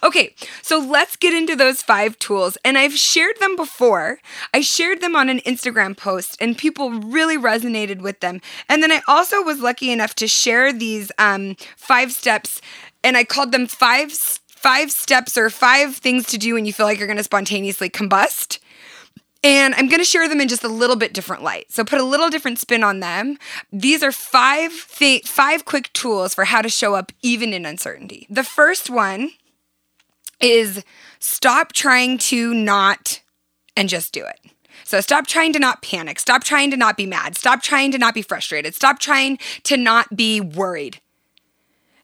Okay, 0.02 0.34
so 0.60 0.78
let's 0.78 1.16
get 1.16 1.32
into 1.32 1.56
those 1.56 1.80
five 1.80 2.18
tools. 2.18 2.58
And 2.66 2.76
I've 2.76 2.92
shared 2.92 3.38
them 3.40 3.56
before. 3.56 4.18
I 4.52 4.60
shared 4.60 5.00
them 5.00 5.16
on 5.16 5.30
an 5.30 5.40
Instagram 5.40 5.96
post, 5.96 6.36
and 6.38 6.56
people 6.56 6.90
really 6.90 7.38
resonated 7.38 8.02
with 8.02 8.20
them. 8.20 8.42
And 8.68 8.82
then 8.82 8.92
I 8.92 9.00
also 9.08 9.42
was 9.42 9.60
lucky 9.60 9.90
enough 9.90 10.14
to 10.16 10.28
share 10.28 10.70
these 10.70 11.10
um, 11.18 11.56
five 11.78 12.12
steps, 12.12 12.60
and 13.02 13.16
I 13.16 13.24
called 13.24 13.52
them 13.52 13.66
five 13.66 14.12
five 14.12 14.90
steps 14.90 15.36
or 15.36 15.50
five 15.50 15.96
things 15.96 16.26
to 16.26 16.38
do 16.38 16.54
when 16.54 16.64
you 16.64 16.72
feel 16.72 16.86
like 16.86 16.98
you're 16.98 17.06
going 17.06 17.18
to 17.18 17.24
spontaneously 17.24 17.90
combust. 17.90 18.58
And 19.44 19.74
I'm 19.74 19.88
going 19.88 20.00
to 20.00 20.06
share 20.06 20.26
them 20.26 20.40
in 20.40 20.48
just 20.48 20.64
a 20.64 20.68
little 20.68 20.96
bit 20.96 21.12
different 21.12 21.42
light. 21.42 21.70
So 21.70 21.84
put 21.84 22.00
a 22.00 22.04
little 22.04 22.30
different 22.30 22.58
spin 22.58 22.82
on 22.82 23.00
them. 23.00 23.36
These 23.70 24.02
are 24.02 24.10
five 24.10 24.88
th- 24.90 25.28
five 25.28 25.66
quick 25.66 25.92
tools 25.92 26.32
for 26.34 26.44
how 26.44 26.62
to 26.62 26.70
show 26.70 26.94
up 26.94 27.12
even 27.20 27.52
in 27.52 27.66
uncertainty. 27.66 28.26
The 28.30 28.42
first 28.42 28.88
one 28.88 29.32
is 30.40 30.82
stop 31.18 31.72
trying 31.72 32.16
to 32.18 32.54
not 32.54 33.20
and 33.76 33.88
just 33.88 34.14
do 34.14 34.24
it. 34.24 34.40
So 34.84 35.00
stop 35.02 35.26
trying 35.26 35.52
to 35.52 35.58
not 35.58 35.82
panic. 35.82 36.20
Stop 36.20 36.42
trying 36.42 36.70
to 36.70 36.76
not 36.76 36.96
be 36.96 37.06
mad. 37.06 37.36
Stop 37.36 37.62
trying 37.62 37.92
to 37.92 37.98
not 37.98 38.14
be 38.14 38.22
frustrated. 38.22 38.74
Stop 38.74 38.98
trying 38.98 39.38
to 39.64 39.76
not 39.76 40.16
be 40.16 40.40
worried. 40.40 41.00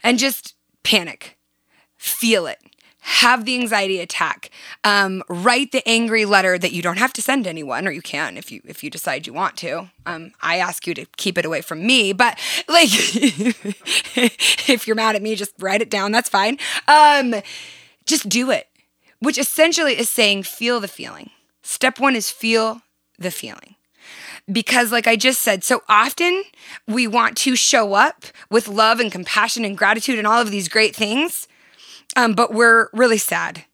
And 0.03 0.19
just 0.19 0.55
panic. 0.83 1.39
Feel 1.97 2.47
it 2.47 2.59
have 3.01 3.45
the 3.45 3.55
anxiety 3.59 4.01
attack 4.01 4.51
um, 4.85 5.23
write 5.29 5.73
the 5.73 5.87
angry 5.89 6.25
letter 6.25 6.59
that 6.59 6.73
you 6.73 6.83
don't 6.83 6.99
have 6.99 7.13
to 7.15 7.23
send 7.23 7.47
anyone 7.47 7.87
or 7.87 7.91
you 7.91 8.03
can 8.03 8.37
if 8.37 8.53
you 8.53 8.61
if 8.65 8.85
you 8.85 8.91
decide 8.91 9.27
you 9.27 9.33
want 9.33 9.57
to. 9.59 9.91
Um, 10.07 10.33
i 10.43 10.57
ask 10.57 10.87
you 10.87 10.95
to 10.95 11.07
keep 11.17 11.39
it 11.39 11.45
away 11.45 11.61
from 11.61 11.87
me 11.87 12.13
but 12.13 12.39
like 12.69 12.89
if 14.69 14.87
you're 14.87 14.97
mad 14.97 15.15
at 15.15 15.23
me 15.23 15.35
just 15.35 15.53
write 15.59 15.83
it 15.83 15.91
down 15.91 16.13
that's 16.13 16.29
fine. 16.29 16.59
Um, 16.89 17.35
just 18.07 18.29
do 18.29 18.51
it 18.51 18.67
which 19.21 19.39
essentially 19.39 19.99
is 19.99 20.09
saying 20.09 20.43
feel 20.43 20.81
the 20.81 20.89
feeling. 20.89 21.31
Step 21.63 22.01
one 22.01 22.17
is 22.17 22.31
feel 22.31 22.83
the 23.19 23.31
feeling. 23.31 23.77
Because, 24.51 24.91
like 24.91 25.07
I 25.07 25.15
just 25.15 25.43
said, 25.43 25.63
so 25.63 25.83
often 25.89 26.43
we 26.89 27.07
want 27.07 27.37
to 27.39 27.55
show 27.55 27.95
up 27.95 28.25
with 28.51 28.67
love 28.67 28.99
and 28.99 29.13
compassion 29.13 29.65
and 29.65 29.79
gratitude 29.79 30.19
and 30.19 30.27
all 30.27 30.41
of 30.41 30.51
these 30.51 30.69
great 30.69 30.97
things, 30.97 31.47
um, 32.17 32.35
but 32.35 32.53
we're 32.53 32.89
really 32.93 33.19
sad, 33.19 33.65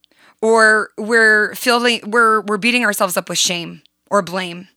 or 0.40 0.90
we're 0.98 1.54
feeling 1.54 2.00
we're 2.04 2.40
we're 2.42 2.58
beating 2.58 2.84
ourselves 2.84 3.16
up 3.16 3.28
with 3.28 3.38
shame 3.38 3.82
or 4.10 4.22
blame, 4.22 4.68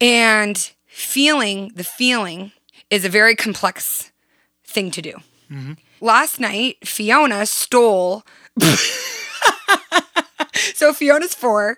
and 0.00 0.72
feeling 0.86 1.72
the 1.74 1.84
feeling 1.84 2.52
is 2.90 3.04
a 3.04 3.08
very 3.08 3.34
complex 3.34 4.10
thing 4.64 4.90
to 4.90 5.02
do. 5.02 5.12
Mm-hmm. 5.50 5.72
Last 6.00 6.40
night, 6.40 6.86
Fiona 6.86 7.46
stole. 7.46 8.24
so 10.74 10.92
Fiona's 10.92 11.34
four, 11.34 11.76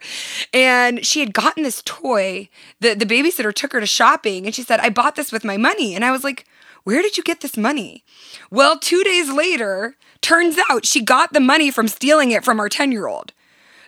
and 0.52 1.04
she 1.04 1.20
had 1.20 1.32
gotten 1.32 1.62
this 1.62 1.82
toy. 1.84 2.48
The 2.80 2.94
the 2.94 3.06
babysitter 3.06 3.54
took 3.54 3.72
her 3.72 3.80
to 3.80 3.86
shopping, 3.86 4.46
and 4.46 4.54
she 4.54 4.62
said, 4.62 4.80
"I 4.80 4.90
bought 4.90 5.16
this 5.16 5.32
with 5.32 5.44
my 5.44 5.56
money." 5.56 5.94
And 5.94 6.04
I 6.04 6.10
was 6.10 6.24
like, 6.24 6.46
"Where 6.84 7.02
did 7.02 7.16
you 7.16 7.22
get 7.22 7.40
this 7.40 7.56
money?" 7.56 8.04
Well, 8.50 8.78
two 8.78 9.02
days 9.04 9.30
later, 9.30 9.96
turns 10.20 10.56
out 10.68 10.86
she 10.86 11.00
got 11.02 11.32
the 11.32 11.40
money 11.40 11.70
from 11.70 11.88
stealing 11.88 12.30
it 12.30 12.44
from 12.44 12.60
our 12.60 12.68
ten 12.68 12.92
year 12.92 13.06
old. 13.06 13.32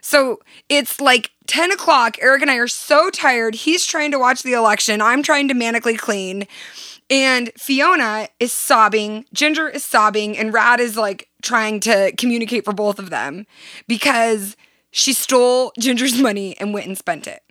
So 0.02 0.40
it's 0.68 1.00
like 1.00 1.30
10 1.46 1.70
o'clock. 1.70 2.16
Eric 2.20 2.42
and 2.42 2.50
I 2.50 2.56
are 2.56 2.66
so 2.66 3.08
tired. 3.08 3.54
He's 3.54 3.86
trying 3.86 4.10
to 4.10 4.18
watch 4.18 4.42
the 4.42 4.52
election. 4.52 5.00
I'm 5.00 5.22
trying 5.22 5.46
to 5.48 5.54
manically 5.54 5.96
clean. 5.96 6.48
And 7.08 7.52
Fiona 7.56 8.28
is 8.40 8.52
sobbing, 8.52 9.26
Ginger 9.32 9.68
is 9.68 9.84
sobbing, 9.84 10.36
and 10.36 10.52
Rad 10.52 10.80
is 10.80 10.96
like 10.96 11.28
trying 11.42 11.78
to 11.80 12.12
communicate 12.16 12.64
for 12.64 12.72
both 12.72 12.98
of 12.98 13.10
them 13.10 13.46
because 13.86 14.56
she 14.90 15.12
stole 15.12 15.72
Ginger's 15.78 16.18
money 16.20 16.56
and 16.58 16.72
went 16.72 16.86
and 16.86 16.96
spent 16.98 17.26
it. 17.26 17.42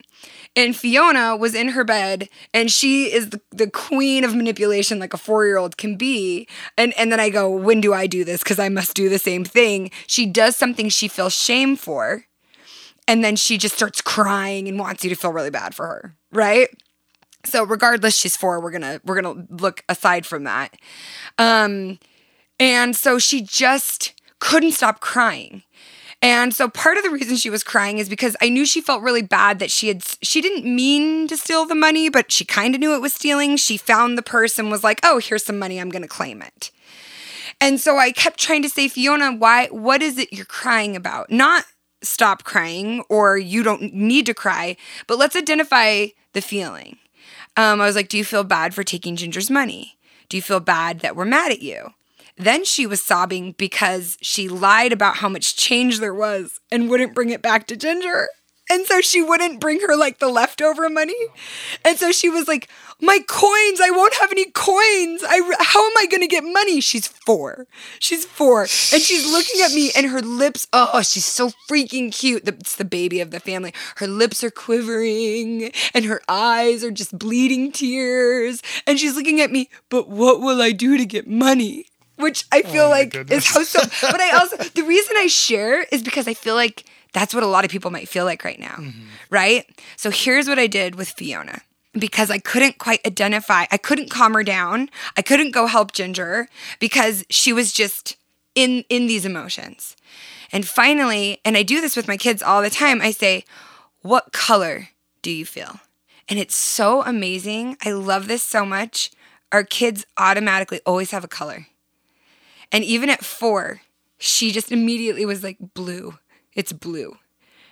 And 0.55 0.75
Fiona 0.75 1.35
was 1.35 1.55
in 1.55 1.69
her 1.69 1.83
bed 1.85 2.27
and 2.53 2.69
she 2.69 3.05
is 3.11 3.29
the, 3.29 3.41
the 3.51 3.69
queen 3.69 4.25
of 4.25 4.35
manipulation 4.35 4.99
like 4.99 5.13
a 5.13 5.17
four 5.17 5.45
year 5.45 5.57
old 5.57 5.77
can 5.77 5.95
be. 5.95 6.47
And, 6.77 6.93
and 6.97 7.11
then 7.11 7.21
I 7.21 7.29
go, 7.29 7.49
when 7.49 7.79
do 7.79 7.93
I 7.93 8.05
do 8.05 8.25
this? 8.25 8.43
Because 8.43 8.59
I 8.59 8.67
must 8.67 8.93
do 8.93 9.07
the 9.07 9.19
same 9.19 9.45
thing. 9.45 9.91
She 10.07 10.25
does 10.25 10.57
something 10.57 10.89
she 10.89 11.07
feels 11.07 11.33
shame 11.33 11.77
for. 11.77 12.25
And 13.07 13.23
then 13.23 13.35
she 13.35 13.57
just 13.57 13.75
starts 13.75 14.01
crying 14.01 14.67
and 14.67 14.77
wants 14.77 15.03
you 15.03 15.09
to 15.09 15.15
feel 15.15 15.31
really 15.31 15.49
bad 15.49 15.73
for 15.73 15.87
her. 15.87 16.15
Right. 16.31 16.69
So 17.45 17.63
regardless, 17.63 18.15
she's 18.15 18.37
four. 18.37 18.59
We're 18.59 18.71
gonna 18.71 19.01
we're 19.03 19.19
gonna 19.19 19.45
look 19.49 19.83
aside 19.89 20.25
from 20.25 20.43
that. 20.43 20.75
Um, 21.37 21.97
and 22.59 22.95
so 22.95 23.17
she 23.17 23.41
just 23.41 24.13
couldn't 24.39 24.73
stop 24.73 24.99
crying. 24.99 25.63
And 26.21 26.53
so 26.53 26.69
part 26.69 26.97
of 26.97 27.03
the 27.03 27.09
reason 27.09 27.35
she 27.35 27.49
was 27.49 27.63
crying 27.63 27.97
is 27.97 28.07
because 28.07 28.35
I 28.41 28.49
knew 28.49 28.65
she 28.65 28.79
felt 28.79 29.01
really 29.01 29.23
bad 29.23 29.57
that 29.59 29.71
she 29.71 29.87
had 29.87 30.03
she 30.21 30.41
didn't 30.41 30.63
mean 30.63 31.27
to 31.27 31.35
steal 31.37 31.65
the 31.65 31.75
money, 31.75 32.09
but 32.09 32.31
she 32.31 32.45
kind 32.45 32.75
of 32.75 32.81
knew 32.81 32.93
it 32.93 33.01
was 33.01 33.13
stealing. 33.13 33.57
She 33.57 33.77
found 33.77 34.17
the 34.17 34.21
purse 34.21 34.59
and 34.59 34.69
was 34.69 34.83
like, 34.83 34.99
"Oh, 35.03 35.17
here's 35.19 35.43
some 35.43 35.57
money. 35.57 35.79
I'm 35.79 35.89
going 35.89 36.03
to 36.03 36.07
claim 36.07 36.41
it." 36.41 36.71
And 37.59 37.79
so 37.79 37.97
I 37.97 38.11
kept 38.11 38.39
trying 38.39 38.61
to 38.61 38.69
say, 38.69 38.87
"Fiona, 38.87 39.33
why 39.33 39.67
what 39.67 40.03
is 40.03 40.19
it 40.19 40.31
you're 40.31 40.45
crying 40.45 40.95
about?" 40.95 41.31
Not 41.31 41.65
stop 42.03 42.43
crying 42.43 43.01
or 43.09 43.37
you 43.37 43.63
don't 43.63 43.93
need 43.93 44.25
to 44.25 44.33
cry, 44.33 44.75
but 45.07 45.17
let's 45.17 45.35
identify 45.35 46.07
the 46.33 46.41
feeling. 46.41 46.97
Um, 47.57 47.81
I 47.81 47.85
was 47.85 47.95
like, 47.95 48.09
Do 48.09 48.17
you 48.17 48.25
feel 48.25 48.43
bad 48.43 48.73
for 48.73 48.83
taking 48.83 49.15
Ginger's 49.15 49.49
money? 49.49 49.97
Do 50.29 50.37
you 50.37 50.41
feel 50.41 50.59
bad 50.59 51.01
that 51.01 51.15
we're 51.15 51.25
mad 51.25 51.51
at 51.51 51.61
you? 51.61 51.93
Then 52.41 52.65
she 52.65 52.87
was 52.87 53.03
sobbing 53.03 53.51
because 53.51 54.17
she 54.19 54.49
lied 54.49 54.91
about 54.91 55.17
how 55.17 55.29
much 55.29 55.55
change 55.55 55.99
there 55.99 56.13
was 56.13 56.59
and 56.71 56.89
wouldn't 56.89 57.13
bring 57.13 57.29
it 57.29 57.43
back 57.43 57.67
to 57.67 57.77
Ginger. 57.77 58.29
And 58.67 58.87
so 58.87 58.99
she 58.99 59.21
wouldn't 59.21 59.59
bring 59.59 59.81
her 59.81 59.95
like 59.95 60.17
the 60.17 60.27
leftover 60.27 60.89
money. 60.89 61.27
And 61.85 61.99
so 61.99 62.11
she 62.11 62.29
was 62.29 62.47
like, 62.47 62.67
my 62.99 63.19
coins, 63.27 63.79
I 63.79 63.91
won't 63.91 64.15
have 64.15 64.31
any 64.31 64.45
coins. 64.45 65.23
I 65.23 65.55
how 65.59 65.85
am 65.85 65.97
I 65.99 66.07
going 66.07 66.21
to 66.21 66.27
get 66.27 66.43
money? 66.43 66.81
She's 66.81 67.07
4. 67.07 67.67
She's 67.99 68.25
4 68.25 68.61
and 68.61 69.01
she's 69.01 69.31
looking 69.31 69.61
at 69.61 69.73
me 69.73 69.91
and 69.95 70.07
her 70.07 70.21
lips, 70.21 70.67
oh, 70.73 70.89
oh 70.93 71.01
she's 71.03 71.25
so 71.25 71.51
freaking 71.69 72.11
cute. 72.11 72.47
It's 72.47 72.75
the 72.75 72.85
baby 72.85 73.19
of 73.19 73.29
the 73.29 73.39
family. 73.39 73.71
Her 73.97 74.07
lips 74.07 74.43
are 74.43 74.49
quivering 74.51 75.71
and 75.93 76.05
her 76.05 76.21
eyes 76.27 76.83
are 76.83 76.91
just 76.91 77.19
bleeding 77.19 77.71
tears 77.71 78.63
and 78.87 78.99
she's 78.99 79.15
looking 79.15 79.41
at 79.41 79.51
me, 79.51 79.69
"But 79.89 80.09
what 80.09 80.41
will 80.41 80.59
I 80.59 80.71
do 80.71 80.97
to 80.97 81.05
get 81.05 81.27
money?" 81.27 81.90
Which 82.17 82.45
I 82.51 82.61
feel 82.61 82.85
oh 82.85 82.89
like 82.89 83.11
goodness. 83.11 83.45
is 83.45 83.53
how 83.53 83.63
so 83.63 83.79
but 84.11 84.21
I 84.21 84.37
also 84.37 84.57
the 84.57 84.83
reason 84.83 85.15
I 85.17 85.27
share 85.27 85.83
is 85.91 86.03
because 86.03 86.27
I 86.27 86.33
feel 86.33 86.55
like 86.55 86.85
that's 87.13 87.33
what 87.33 87.43
a 87.43 87.47
lot 87.47 87.65
of 87.65 87.71
people 87.71 87.91
might 87.91 88.07
feel 88.07 88.25
like 88.25 88.43
right 88.43 88.59
now, 88.59 88.75
mm-hmm. 88.75 89.07
right? 89.29 89.65
So 89.97 90.09
here's 90.11 90.47
what 90.47 90.59
I 90.59 90.67
did 90.67 90.95
with 90.95 91.09
Fiona 91.09 91.61
because 91.93 92.31
I 92.31 92.37
couldn't 92.37 92.77
quite 92.77 93.05
identify. 93.05 93.65
I 93.71 93.77
couldn't 93.77 94.09
calm 94.09 94.33
her 94.33 94.43
down. 94.43 94.89
I 95.17 95.21
couldn't 95.21 95.51
go 95.51 95.65
help 95.67 95.91
Ginger 95.91 96.47
because 96.79 97.25
she 97.29 97.53
was 97.53 97.73
just 97.73 98.17
in 98.55 98.83
in 98.89 99.07
these 99.07 99.25
emotions. 99.25 99.95
And 100.51 100.67
finally, 100.67 101.39
and 101.45 101.57
I 101.57 101.63
do 101.63 101.81
this 101.81 101.95
with 101.95 102.07
my 102.07 102.17
kids 102.17 102.43
all 102.43 102.61
the 102.61 102.69
time, 102.69 103.01
I 103.01 103.11
say, 103.11 103.45
"What 104.01 104.31
color 104.31 104.89
do 105.21 105.31
you 105.31 105.45
feel?" 105.45 105.79
And 106.29 106.39
it's 106.39 106.55
so 106.55 107.03
amazing. 107.03 107.77
I 107.83 107.91
love 107.91 108.27
this 108.27 108.43
so 108.43 108.65
much. 108.65 109.11
Our 109.51 109.63
kids 109.63 110.05
automatically 110.17 110.79
always 110.85 111.11
have 111.11 111.25
a 111.25 111.29
color. 111.29 111.67
And 112.71 112.83
even 112.83 113.09
at 113.09 113.25
4, 113.25 113.81
she 114.17 114.51
just 114.51 114.71
immediately 114.71 115.25
was 115.25 115.43
like 115.43 115.57
blue. 115.73 116.17
It's 116.53 116.73
blue. 116.73 117.17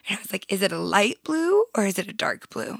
And 0.07 0.17
I 0.17 0.21
was 0.21 0.31
like, 0.31 0.45
"Is 0.51 0.61
it 0.61 0.71
a 0.71 0.79
light 0.79 1.23
blue 1.23 1.65
or 1.75 1.85
is 1.85 1.99
it 1.99 2.07
a 2.07 2.13
dark 2.13 2.49
blue?" 2.49 2.79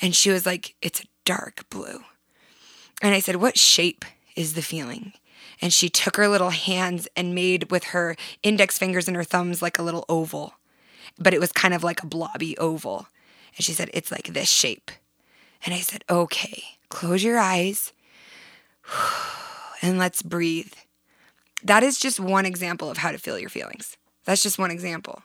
And 0.00 0.14
she 0.14 0.30
was 0.30 0.46
like, 0.46 0.74
It's 0.82 1.00
a 1.00 1.06
dark 1.24 1.68
blue. 1.70 2.00
And 3.02 3.14
I 3.14 3.20
said, 3.20 3.36
What 3.36 3.58
shape 3.58 4.04
is 4.36 4.54
the 4.54 4.62
feeling? 4.62 5.12
And 5.60 5.72
she 5.72 5.88
took 5.88 6.16
her 6.16 6.28
little 6.28 6.50
hands 6.50 7.06
and 7.16 7.34
made 7.34 7.70
with 7.70 7.84
her 7.84 8.16
index 8.42 8.76
fingers 8.78 9.06
and 9.06 9.16
her 9.16 9.24
thumbs 9.24 9.62
like 9.62 9.78
a 9.78 9.82
little 9.82 10.04
oval, 10.08 10.54
but 11.18 11.32
it 11.32 11.40
was 11.40 11.52
kind 11.52 11.74
of 11.74 11.84
like 11.84 12.02
a 12.02 12.06
blobby 12.06 12.56
oval. 12.58 13.08
And 13.56 13.64
she 13.64 13.72
said, 13.72 13.90
It's 13.94 14.10
like 14.10 14.28
this 14.28 14.50
shape. 14.50 14.90
And 15.64 15.74
I 15.74 15.80
said, 15.80 16.04
Okay, 16.10 16.62
close 16.88 17.22
your 17.22 17.38
eyes 17.38 17.92
and 19.82 19.98
let's 19.98 20.22
breathe. 20.22 20.72
That 21.64 21.82
is 21.82 21.98
just 21.98 22.20
one 22.20 22.46
example 22.46 22.90
of 22.90 22.98
how 22.98 23.10
to 23.10 23.18
feel 23.18 23.38
your 23.38 23.48
feelings. 23.48 23.96
That's 24.24 24.42
just 24.42 24.58
one 24.58 24.70
example. 24.70 25.22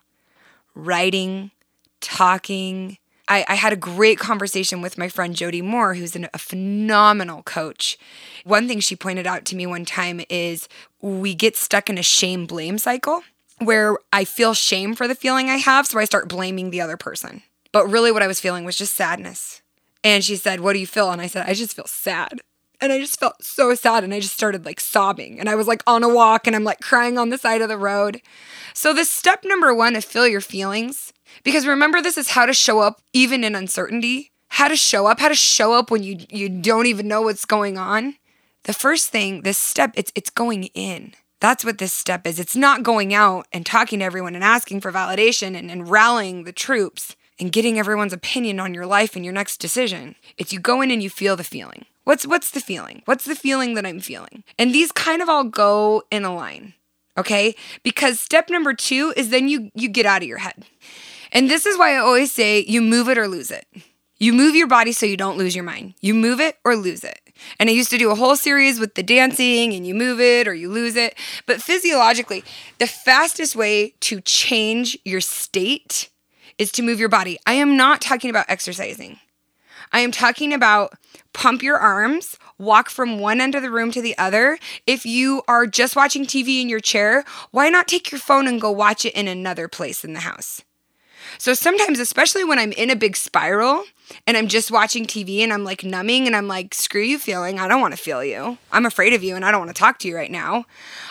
Writing, 0.74 1.52
talking, 2.00 2.98
I, 3.30 3.46
I 3.48 3.56
had 3.56 3.74
a 3.74 3.78
great 3.78 4.18
conversation 4.18 4.82
with 4.82 4.98
my 4.98 5.08
friend 5.08 5.36
Jody 5.36 5.62
Moore, 5.62 5.94
who's 5.94 6.16
an, 6.16 6.28
a 6.34 6.40
phenomenal 6.40 7.44
coach. 7.44 7.98
One 8.44 8.68
thing 8.68 8.80
she 8.80 8.96
pointed 8.96 9.28
out 9.28 9.46
to 9.46 9.56
me 9.56 9.68
one 9.68 9.86
time 9.86 10.22
is 10.30 10.68
we 11.02 11.36
get 11.36 11.56
stuck 11.56 11.90
in 11.90 11.98
a 11.98 12.04
shame 12.04 12.48
blame 12.48 12.80
cycle 12.80 13.22
where 13.60 13.98
I 14.12 14.24
feel 14.24 14.54
shame 14.54 14.96
for 14.96 15.08
the 15.08 15.16
feeling 15.16 15.50
I 15.50 15.58
have, 15.58 15.86
so 15.86 16.00
I 16.00 16.06
start 16.06 16.30
blaming 16.30 16.72
the 16.72 16.82
other 16.82 16.98
person. 16.98 17.44
But 17.72 17.88
really, 17.88 18.12
what 18.12 18.24
I 18.24 18.28
was 18.28 18.40
feeling 18.40 18.66
was 18.66 18.78
just 18.78 18.96
sadness. 18.96 19.62
And 20.04 20.24
she 20.24 20.36
said, 20.36 20.62
What 20.62 20.74
do 20.74 20.80
you 20.80 20.88
feel? 20.88 21.12
And 21.12 21.22
I 21.22 21.28
said, 21.28 21.48
I 21.48 21.54
just 21.54 21.76
feel 21.76 21.88
sad. 21.88 22.40
And 22.82 22.92
I 22.94 23.00
just 23.00 23.20
felt 23.20 23.44
so 23.44 23.76
sad. 23.76 24.04
And 24.04 24.14
I 24.14 24.20
just 24.20 24.34
started 24.34 24.66
like 24.66 24.80
sobbing. 24.80 25.40
And 25.40 25.50
I 25.50 25.56
was 25.56 25.68
like 25.68 25.84
on 25.86 26.04
a 26.04 26.10
walk 26.14 26.48
and 26.48 26.56
I'm 26.56 26.64
like 26.64 26.80
crying 26.80 27.18
on 27.18 27.30
the 27.30 27.38
side 27.38 27.62
of 27.62 27.70
the 27.70 27.78
road. 27.78 28.22
So, 28.74 28.94
the 28.94 29.06
step 29.06 29.44
number 29.44 29.74
one 29.74 29.94
to 29.94 30.02
feel 30.02 30.28
your 30.28 30.42
feelings 30.42 31.14
because 31.44 31.68
remember, 31.68 32.02
this 32.02 32.18
is 32.18 32.30
how 32.30 32.46
to 32.46 32.54
show 32.54 32.80
up 32.80 33.02
even 33.14 33.44
in 33.44 33.56
uncertainty, 33.56 34.32
how 34.50 34.68
to 34.68 34.76
show 34.76 35.08
up, 35.08 35.20
how 35.20 35.30
to 35.30 35.36
show 35.36 35.74
up 35.74 35.92
when 35.92 36.04
you, 36.04 36.18
you 36.30 36.50
don't 36.50 36.86
even 36.86 37.08
know 37.08 37.22
what's 37.22 37.46
going 37.46 37.78
on. 37.78 38.16
The 38.64 38.74
first 38.74 39.10
thing, 39.10 39.42
this 39.42 39.58
step, 39.58 39.94
it's, 39.96 40.12
it's 40.16 40.30
going 40.30 40.66
in. 40.66 41.14
That's 41.40 41.64
what 41.64 41.78
this 41.78 41.94
step 41.94 42.28
is. 42.28 42.40
It's 42.40 42.56
not 42.56 42.84
going 42.84 43.14
out 43.14 43.48
and 43.54 43.66
talking 43.66 44.00
to 44.00 44.06
everyone 44.06 44.36
and 44.36 44.44
asking 44.44 44.82
for 44.82 44.92
validation 44.92 45.56
and, 45.58 45.72
and 45.72 45.90
rallying 45.90 46.44
the 46.44 46.52
troops 46.52 47.16
and 47.40 47.52
getting 47.52 47.80
everyone's 47.80 48.12
opinion 48.12 48.60
on 48.60 48.74
your 48.74 48.86
life 48.86 49.16
and 49.16 49.24
your 49.24 49.34
next 49.34 49.58
decision. 49.58 50.16
It's 50.38 50.52
you 50.52 50.60
go 50.60 50.82
in 50.82 50.92
and 50.92 51.02
you 51.02 51.10
feel 51.10 51.38
the 51.38 51.44
feeling. 51.46 51.86
What's 52.10 52.26
what's 52.26 52.50
the 52.50 52.60
feeling? 52.60 53.04
What's 53.06 53.26
the 53.26 53.36
feeling 53.36 53.76
that 53.76 53.86
I'm 53.86 54.00
feeling? 54.00 54.44
And 54.58 54.74
these 54.74 54.92
kind 54.92 55.22
of 55.22 55.30
all 55.30 55.44
go 55.44 56.02
in 56.10 56.26
a 56.26 56.34
line. 56.34 56.74
Okay? 57.16 57.54
Because 57.84 58.20
step 58.20 58.50
number 58.50 58.74
2 58.74 59.14
is 59.16 59.30
then 59.30 59.48
you 59.48 59.70
you 59.76 59.90
get 59.90 60.08
out 60.08 60.24
of 60.24 60.28
your 60.28 60.40
head. 60.40 60.66
And 61.32 61.52
this 61.52 61.68
is 61.68 61.78
why 61.78 61.94
I 61.94 61.98
always 61.98 62.32
say 62.32 62.66
you 62.68 62.82
move 62.82 63.10
it 63.10 63.20
or 63.20 63.28
lose 63.28 63.52
it. 63.52 63.68
You 64.18 64.34
move 64.34 64.56
your 64.56 64.66
body 64.66 64.92
so 64.92 65.06
you 65.06 65.18
don't 65.18 65.38
lose 65.38 65.54
your 65.54 65.64
mind. 65.64 65.94
You 66.02 66.16
move 66.16 66.40
it 66.40 66.58
or 66.66 66.76
lose 66.76 67.04
it. 67.04 67.20
And 67.60 67.70
I 67.70 67.74
used 67.74 67.92
to 67.92 68.00
do 68.00 68.10
a 68.10 68.16
whole 68.16 68.36
series 68.36 68.80
with 68.80 68.96
the 68.96 69.04
dancing 69.04 69.76
and 69.76 69.86
you 69.86 69.94
move 69.94 70.20
it 70.20 70.48
or 70.48 70.56
you 70.56 70.72
lose 70.72 70.96
it. 70.96 71.14
But 71.46 71.62
physiologically, 71.62 72.44
the 72.80 72.88
fastest 72.88 73.56
way 73.56 73.94
to 74.00 74.20
change 74.22 74.98
your 75.06 75.22
state 75.22 76.10
is 76.58 76.72
to 76.72 76.82
move 76.82 77.00
your 77.00 77.08
body. 77.08 77.38
I 77.46 77.54
am 77.54 77.78
not 77.78 78.02
talking 78.02 78.32
about 78.32 78.48
exercising. 78.50 79.20
I 79.92 80.00
am 80.00 80.12
talking 80.12 80.54
about 80.54 80.94
pump 81.34 81.62
your 81.64 81.78
arms, 81.78 82.38
walk 82.58 82.90
from 82.90 83.20
one 83.20 83.40
end 83.42 83.56
of 83.56 83.62
the 83.62 83.72
room 83.72 83.92
to 83.92 84.02
the 84.02 84.18
other. 84.18 84.58
If 84.86 85.06
you 85.06 85.42
are 85.48 85.68
just 85.68 85.96
watching 85.96 86.26
TV 86.26 86.62
in 86.62 86.70
your 86.70 86.80
chair, 86.80 87.24
why 87.52 87.70
not 87.70 87.88
take 87.88 88.12
your 88.12 88.20
phone 88.20 88.48
and 88.48 88.62
go 88.62 88.72
watch 88.72 89.06
it 89.06 89.14
in 89.14 89.28
another 89.28 89.68
place 89.68 90.04
in 90.04 90.14
the 90.14 90.22
house? 90.22 90.64
So 91.38 91.54
sometimes, 91.54 92.00
especially 92.00 92.44
when 92.44 92.60
I'm 92.60 92.72
in 92.72 92.90
a 92.90 92.96
big 92.96 93.16
spiral 93.16 93.84
and 94.26 94.36
I'm 94.36 94.48
just 94.48 94.72
watching 94.72 95.06
TV 95.06 95.40
and 95.40 95.54
I'm 95.54 95.64
like 95.64 95.84
numbing 95.84 96.26
and 96.26 96.36
I'm 96.36 96.48
like, 96.48 96.74
screw 96.74 97.02
you 97.02 97.20
feeling. 97.20 97.60
I 97.60 97.68
don't 97.68 97.82
want 97.82 97.94
to 97.94 98.02
feel 98.02 98.24
you. 98.24 98.58
I'm 98.72 98.86
afraid 98.86 99.14
of 99.14 99.24
you 99.24 99.36
and 99.36 99.46
I 99.46 99.52
don't 99.52 99.60
want 99.60 99.76
to 99.76 99.80
talk 99.80 100.00
to 100.00 100.08
you 100.08 100.16
right 100.16 100.32
now. 100.32 100.66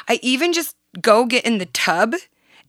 I 0.08 0.18
even 0.22 0.52
just 0.52 0.76
go 1.00 1.24
get 1.24 1.44
in 1.46 1.58
the 1.58 1.66
tub 1.66 2.14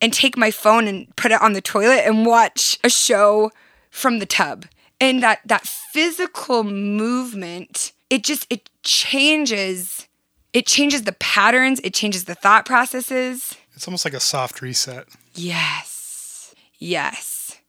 and 0.02 0.14
take 0.14 0.38
my 0.38 0.52
phone 0.52 0.88
and 0.88 1.14
put 1.16 1.32
it 1.32 1.42
on 1.42 1.54
the 1.54 1.62
toilet 1.62 2.06
and 2.06 2.26
watch 2.26 2.78
a 2.84 2.90
show 2.90 3.52
from 3.90 4.20
the 4.20 4.26
tub. 4.26 4.66
And 5.02 5.24
that 5.24 5.40
that 5.46 5.66
physical 5.66 6.64
movement, 6.64 7.94
it 8.10 8.24
just 8.24 8.46
it 8.50 8.70
changes 8.84 10.08
it 10.52 10.66
changes 10.66 11.04
the 11.04 11.14
patterns, 11.14 11.80
it 11.84 11.94
changes 11.94 12.26
the 12.26 12.36
thought 12.36 12.66
processes. 12.66 13.56
It's 13.76 13.88
almost 13.88 14.04
like 14.04 14.14
a 14.14 14.20
soft 14.20 14.62
reset. 14.62 15.06
Yes. 15.36 16.54
Yes. 16.80 17.60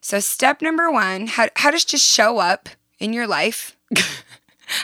So 0.00 0.20
step 0.20 0.60
number 0.60 0.90
1, 0.90 1.28
how 1.28 1.48
how 1.56 1.70
to 1.70 1.78
just 1.78 2.04
show 2.04 2.38
up 2.38 2.68
in 2.98 3.12
your 3.12 3.26
life. 3.26 3.76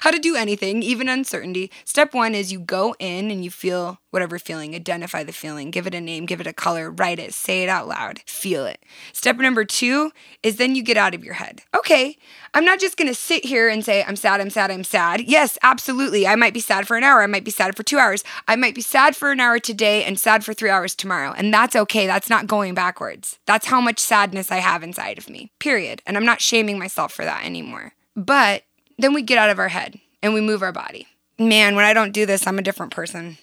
how 0.01 0.11
to 0.11 0.19
do 0.19 0.37
anything, 0.37 0.83
even 0.83 1.09
uncertainty. 1.09 1.71
Step 1.85 2.15
one 2.15 2.35
is 2.35 2.53
you 2.53 2.61
go 2.61 2.95
in 2.99 3.31
and 3.31 3.45
you 3.45 3.51
feel 3.51 4.01
whatever 4.11 4.39
feeling, 4.39 4.75
identify 4.75 5.23
the 5.23 5.33
feeling, 5.33 5.71
give 5.71 5.87
it 5.87 5.95
a 5.95 6.01
name, 6.01 6.27
give 6.27 6.41
it 6.41 6.47
a 6.47 6.53
color, 6.53 6.91
write 6.91 7.19
it, 7.19 7.33
say 7.33 7.63
it 7.63 7.69
out 7.69 7.87
loud, 7.87 8.21
feel 8.27 8.67
it. 8.67 8.85
Step 9.13 9.37
number 9.37 9.65
two 9.65 10.11
is 10.43 10.57
then 10.57 10.75
you 10.75 10.83
get 10.83 10.97
out 10.97 11.15
of 11.15 11.25
your 11.25 11.35
head. 11.35 11.63
Okay, 11.77 12.17
I'm 12.53 12.65
not 12.65 12.81
just 12.81 12.97
gonna 12.97 13.15
sit 13.15 13.45
here 13.45 13.69
and 13.69 13.85
say, 13.85 14.03
I'm 14.03 14.17
sad, 14.17 14.41
I'm 14.41 14.51
sad, 14.51 14.71
I'm 14.71 14.85
sad. 14.85 15.23
Yes, 15.23 15.59
absolutely. 15.63 16.27
I 16.27 16.35
might 16.35 16.55
be 16.55 16.61
sad 16.61 16.87
for 16.87 16.97
an 16.97 17.05
hour, 17.05 17.23
I 17.23 17.27
might 17.27 17.45
be 17.45 17.51
sad 17.51 17.77
for 17.77 17.83
two 17.83 17.99
hours, 17.99 18.25
I 18.49 18.57
might 18.57 18.75
be 18.75 18.83
sad 18.83 19.15
for 19.15 19.31
an 19.31 19.41
hour 19.41 19.59
today 19.59 20.05
and 20.05 20.19
sad 20.19 20.45
for 20.45 20.55
three 20.55 20.71
hours 20.71 20.95
tomorrow. 20.95 21.33
And 21.37 21.53
that's 21.55 21.77
okay. 21.77 22.07
That's 22.07 22.31
not 22.31 22.47
going 22.47 22.75
backwards. 22.75 23.39
That's 23.47 23.67
how 23.67 23.81
much 23.81 23.99
sadness 23.99 24.51
I 24.51 24.57
have 24.57 24.83
inside 24.83 25.19
of 25.19 25.31
me, 25.31 25.53
period. 25.59 26.03
And 26.07 26.17
I'm 26.17 26.25
not 26.25 26.41
shaming 26.41 26.79
myself 26.79 27.13
for 27.13 27.25
that 27.25 27.45
anymore. 27.45 27.93
But 28.17 28.65
then 29.03 29.15
we 29.15 29.23
get 29.23 29.39
out 29.39 29.51
of 29.51 29.59
our 29.59 29.69
head 29.69 29.99
and 30.23 30.35
we 30.35 30.41
move 30.41 30.63
our 30.63 30.73
body. 30.73 31.07
Man, 31.39 31.75
when 31.77 31.85
I 31.85 31.95
don't 31.95 32.13
do 32.13 32.27
this, 32.27 32.47
I'm 32.47 32.59
a 32.59 32.63
different 32.63 32.93
person. 32.93 33.39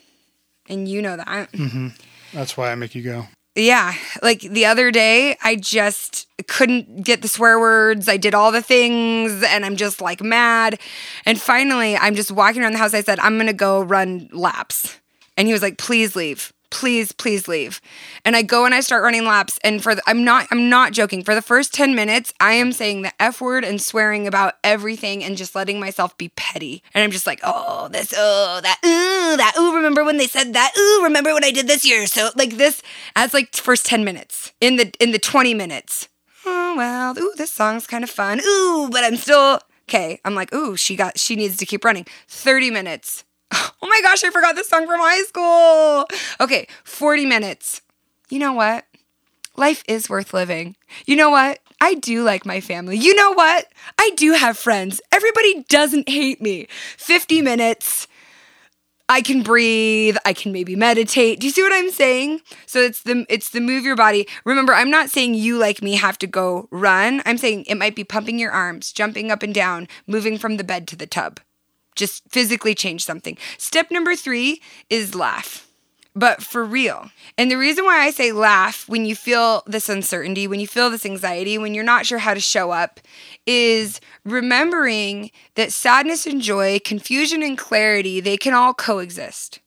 And 0.70 0.88
you 0.88 1.02
know 1.02 1.18
that. 1.18 1.52
Mm-hmm. 1.52 1.90
That's 2.34 2.58
why 2.58 2.72
I 2.72 2.76
make 2.76 2.94
you 2.94 3.02
go. 3.04 3.28
Yeah. 3.56 3.96
Like 4.22 4.42
the 4.42 4.66
other 4.66 4.92
day, 4.92 5.36
I 5.44 5.56
just 5.56 6.28
couldn't 6.48 7.04
get 7.04 7.24
the 7.24 7.28
swear 7.28 7.60
words. 7.60 8.08
I 8.08 8.18
did 8.18 8.36
all 8.36 8.52
the 8.52 8.62
things 8.62 9.44
and 9.44 9.66
I'm 9.66 9.76
just 9.76 10.00
like 10.00 10.22
mad. 10.22 10.80
And 11.26 11.42
finally, 11.42 11.98
I'm 11.98 12.14
just 12.14 12.32
walking 12.32 12.62
around 12.62 12.74
the 12.74 12.78
house. 12.78 12.94
I 12.94 13.02
said, 13.02 13.20
I'm 13.20 13.36
going 13.36 13.48
to 13.48 13.54
go 13.54 13.82
run 13.82 14.30
laps. 14.32 15.00
And 15.36 15.48
he 15.48 15.54
was 15.54 15.64
like, 15.64 15.78
please 15.80 16.16
leave 16.16 16.54
please 16.70 17.12
please 17.12 17.48
leave. 17.48 17.82
And 18.26 18.36
i 18.36 18.42
go 18.42 18.66
and 18.66 18.74
i 18.74 18.80
start 18.80 19.04
running 19.04 19.26
laps 19.26 19.60
and 19.64 19.82
for 19.82 19.96
the, 19.96 20.02
i'm 20.08 20.24
not 20.24 20.48
i'm 20.52 20.70
not 20.70 20.94
joking. 20.94 21.24
For 21.24 21.36
the 21.36 21.42
first 21.42 21.74
10 21.74 21.96
minutes 21.96 22.34
i 22.40 22.54
am 22.54 22.72
saying 22.72 23.02
the 23.02 23.14
f 23.20 23.42
word 23.42 23.64
and 23.64 23.82
swearing 23.82 24.28
about 24.28 24.56
everything 24.64 25.24
and 25.24 25.38
just 25.38 25.56
letting 25.56 25.80
myself 25.80 26.18
be 26.18 26.30
petty. 26.30 26.84
And 26.94 27.04
i'm 27.04 27.12
just 27.12 27.28
like 27.28 27.40
oh 27.44 27.88
this 27.90 28.14
oh 28.16 28.60
that 28.62 28.80
ooh 28.86 29.38
that 29.38 29.54
ooh 29.58 29.76
remember 29.76 30.04
when 30.04 30.18
they 30.18 30.28
said 30.28 30.54
that? 30.54 30.74
Ooh 30.78 31.02
remember 31.04 31.34
when 31.34 31.44
i 31.44 31.52
did 31.52 31.68
this 31.68 31.86
year? 31.86 32.08
So 32.08 32.30
like 32.36 32.58
this 32.58 32.82
as 33.16 33.34
like 33.34 33.56
first 33.56 33.86
10 33.86 34.04
minutes 34.04 34.54
in 34.62 34.76
the 34.78 34.92
in 35.00 35.12
the 35.12 35.20
20 35.20 35.54
minutes. 35.54 36.10
Oh 36.46 36.76
well 36.78 37.18
ooh 37.18 37.34
this 37.38 37.52
song's 37.52 37.88
kind 37.88 38.04
of 38.04 38.10
fun. 38.10 38.40
Ooh 38.46 38.90
but 38.92 39.04
i'm 39.04 39.16
still 39.18 39.60
okay. 39.90 40.20
I'm 40.26 40.36
like 40.36 40.54
ooh 40.54 40.76
she 40.76 40.96
got 40.96 41.18
she 41.20 41.36
needs 41.36 41.58
to 41.58 41.66
keep 41.66 41.86
running. 41.86 42.06
30 42.28 42.72
minutes 42.72 43.24
Oh 43.80 43.88
my 43.88 44.02
gosh, 44.02 44.24
I 44.24 44.32
forgot 44.32 44.56
this 44.56 44.68
song 44.68 44.88
from 44.88 45.00
high 45.00 45.22
school. 45.24 46.06
Okay, 46.42 46.68
40 46.84 47.26
minutes. 47.26 47.82
You 48.30 48.40
know 48.40 48.52
what? 48.52 48.86
Life 49.56 49.84
is 49.88 50.10
worth 50.10 50.34
living. 50.34 50.76
You 51.06 51.16
know 51.16 51.30
what? 51.30 51.60
I 51.80 51.94
do 51.94 52.24
like 52.24 52.46
my 52.46 52.60
family. 52.60 52.98
You 52.98 53.16
know 53.16 53.34
what? 53.34 53.68
I 53.98 54.12
do 54.16 54.34
have 54.34 54.58
friends. 54.58 55.00
Everybody 55.12 55.64
doesn't 55.70 56.10
hate 56.10 56.42
me. 56.42 56.68
50 56.98 57.42
minutes. 57.42 58.08
I 59.10 59.22
can 59.22 59.42
breathe, 59.42 60.18
I 60.26 60.34
can 60.34 60.52
maybe 60.52 60.76
meditate. 60.76 61.40
Do 61.40 61.48
you 61.48 61.54
see 61.54 61.62
what 61.62 61.72
I'm 61.72 61.92
saying? 61.92 62.42
So 62.66 62.82
it's 62.82 63.04
the 63.04 63.26
it's 63.30 63.52
the 63.52 63.62
move 63.62 63.86
your 63.86 63.96
body. 63.96 64.28
Remember, 64.44 64.74
I'm 64.74 64.90
not 64.90 65.10
saying 65.10 65.36
you 65.36 65.58
like 65.58 65.82
me 65.82 65.94
have 65.94 66.18
to 66.20 66.28
go 66.28 66.68
run. 66.72 67.22
I'm 67.26 67.38
saying 67.38 67.66
it 67.68 67.76
might 67.76 67.96
be 67.96 68.04
pumping 68.04 68.38
your 68.38 68.52
arms, 68.52 68.92
jumping 68.92 69.32
up 69.32 69.44
and 69.44 69.54
down, 69.54 69.88
moving 70.08 70.38
from 70.38 70.58
the 70.58 70.64
bed 70.66 70.90
to 70.90 70.98
the 70.98 71.08
tub 71.08 71.40
just 71.98 72.24
physically 72.30 72.74
change 72.74 73.04
something. 73.04 73.38
Step 73.58 73.92
number 73.92 74.16
three 74.16 74.62
is 74.90 75.14
laugh, 75.14 75.68
but 76.16 76.42
for 76.42 76.64
real. 76.64 77.12
And 77.38 77.52
the 77.52 77.58
reason 77.58 77.84
why 77.84 78.00
I 78.00 78.12
say 78.12 78.32
laugh 78.32 78.88
when 78.88 79.06
you 79.06 79.16
feel 79.16 79.64
this 79.68 79.90
uncertainty, 79.90 80.48
when 80.48 80.62
you 80.62 80.68
feel 80.68 80.90
this 80.90 81.06
anxiety, 81.06 81.58
when 81.58 81.74
you're 81.74 81.84
not 81.84 82.06
sure 82.06 82.20
how 82.20 82.34
to 82.34 82.40
show 82.40 82.72
up, 82.72 83.02
is 83.46 84.00
remembering 84.24 85.32
that 85.56 85.74
sadness 85.74 86.26
and 86.26 86.42
joy, 86.42 86.80
confusion 86.86 87.44
and 87.44 87.58
clarity, 87.58 88.22
they 88.22 88.38
can 88.38 88.54
all 88.54 88.74
coexist. 88.74 89.60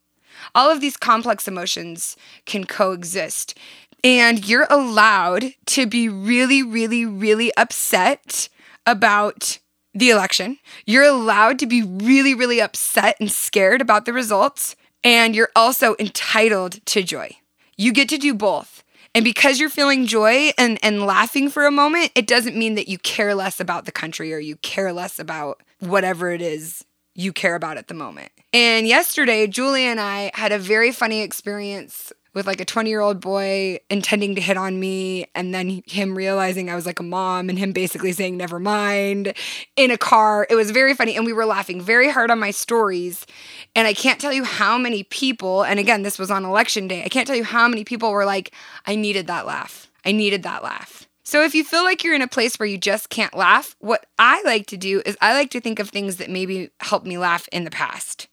All 0.55 0.71
of 0.71 0.81
these 0.81 0.97
complex 0.97 1.47
emotions 1.47 2.17
can 2.47 2.65
coexist. 2.65 3.57
And 4.03 4.49
you're 4.49 4.67
allowed 4.71 5.53
to 5.67 5.87
be 5.87 6.09
really, 6.09 6.63
really, 6.63 7.05
really 7.05 7.53
upset 7.57 8.49
about 8.87 9.60
the 9.95 10.11
election. 10.11 10.59
You're 10.87 11.05
allowed 11.05 11.59
to 11.61 11.67
be 11.67 11.83
really, 11.83 12.35
really 12.35 12.61
upset 12.61 13.17
and 13.21 13.31
scared 13.31 13.81
about 13.81 14.05
the 14.05 14.13
results. 14.13 14.77
And 15.03 15.35
you're 15.35 15.51
also 15.57 15.97
entitled 15.99 16.85
to 16.87 17.03
joy. 17.03 17.31
You 17.77 17.93
get 17.93 18.09
to 18.11 18.19
do 18.19 18.35
both. 18.35 18.85
And 19.15 19.25
because 19.25 19.59
you're 19.59 19.71
feeling 19.71 20.07
joy 20.07 20.53
and, 20.57 20.79
and 20.83 21.05
laughing 21.05 21.49
for 21.49 21.67
a 21.67 21.73
moment, 21.73 22.13
it 22.15 22.27
doesn't 22.27 22.57
mean 22.57 22.77
that 22.77 22.89
you 22.89 22.99
care 22.99 23.35
less 23.35 23.59
about 23.59 23.85
the 23.85 23.93
country 23.93 24.33
or 24.33 24.39
you 24.39 24.57
care 24.57 24.93
less 24.93 25.19
about 25.19 25.63
whatever 25.81 26.31
it 26.31 26.43
is 26.43 26.85
you 27.15 27.33
care 27.33 27.57
about 27.57 27.77
at 27.77 27.89
the 27.89 27.95
moment. 27.95 28.31
And 28.53 28.87
yesterday, 28.87 29.47
Julie 29.47 29.85
and 29.85 30.01
I 30.01 30.31
had 30.35 30.53
a 30.53 30.59
very 30.59 30.93
funny 30.93 31.23
experience 31.23 32.13
with 32.35 32.47
like 32.47 32.61
a 32.61 32.65
20 32.65 32.89
year 32.89 33.01
old 33.01 33.21
boy 33.21 33.79
intending 33.89 34.35
to 34.35 34.41
hit 34.41 34.57
on 34.57 34.79
me 34.79 35.27
and 35.35 35.55
then 35.55 35.83
him 35.87 36.17
realizing 36.17 36.71
I 36.71 36.75
was 36.75 36.87
like 36.87 37.01
a 37.01 37.05
mom 37.05 37.49
and 37.49 37.59
him 37.59 37.73
basically 37.73 38.13
saying 38.13 38.37
never 38.37 38.59
mind 38.59 39.35
in 39.77 39.91
a 39.91 39.99
car. 39.99 40.47
It 40.49 40.55
was 40.55 40.71
very 40.71 40.95
funny 40.95 41.17
and 41.17 41.27
we 41.27 41.33
were 41.33 41.47
laughing 41.47 41.81
very 41.81 42.11
hard 42.11 42.31
on 42.31 42.39
my 42.39 42.51
stories. 42.51 43.27
And 43.75 43.87
I 43.87 43.95
can't 43.95 44.21
tell 44.21 44.33
you 44.33 44.45
how 44.45 44.79
many 44.79 45.03
people, 45.05 45.63
and 45.65 45.79
again, 45.79 46.03
this 46.03 46.19
was 46.19 46.31
on 46.31 46.45
election 46.45 46.89
day, 46.89 47.05
I 47.05 47.09
can't 47.09 47.27
tell 47.27 47.37
you 47.37 47.45
how 47.45 47.69
many 47.69 47.85
people 47.85 48.11
were 48.13 48.25
like, 48.25 48.53
I 48.87 48.97
needed 48.97 49.27
that 49.27 49.47
laugh. 49.47 49.91
I 50.05 50.13
needed 50.13 50.43
that 50.45 50.63
laugh. 50.63 51.09
So 51.31 51.45
if 51.45 51.55
you 51.55 51.63
feel 51.63 51.85
like 51.85 52.03
you're 52.03 52.15
in 52.15 52.23
a 52.23 52.27
place 52.29 52.57
where 52.57 52.67
you 52.67 52.77
just 52.77 53.09
can't 53.09 53.37
laugh, 53.37 53.77
what 53.79 54.07
I 54.19 54.43
like 54.43 54.67
to 54.67 54.77
do 54.77 55.01
is 55.07 55.17
I 55.21 55.33
like 55.33 55.51
to 55.51 55.61
think 55.61 55.79
of 55.79 55.89
things 55.89 56.17
that 56.17 56.29
maybe 56.29 56.71
helped 56.81 57.07
me 57.07 57.19
laugh 57.19 57.49
in 57.53 57.63
the 57.63 57.71
past. 57.71 58.27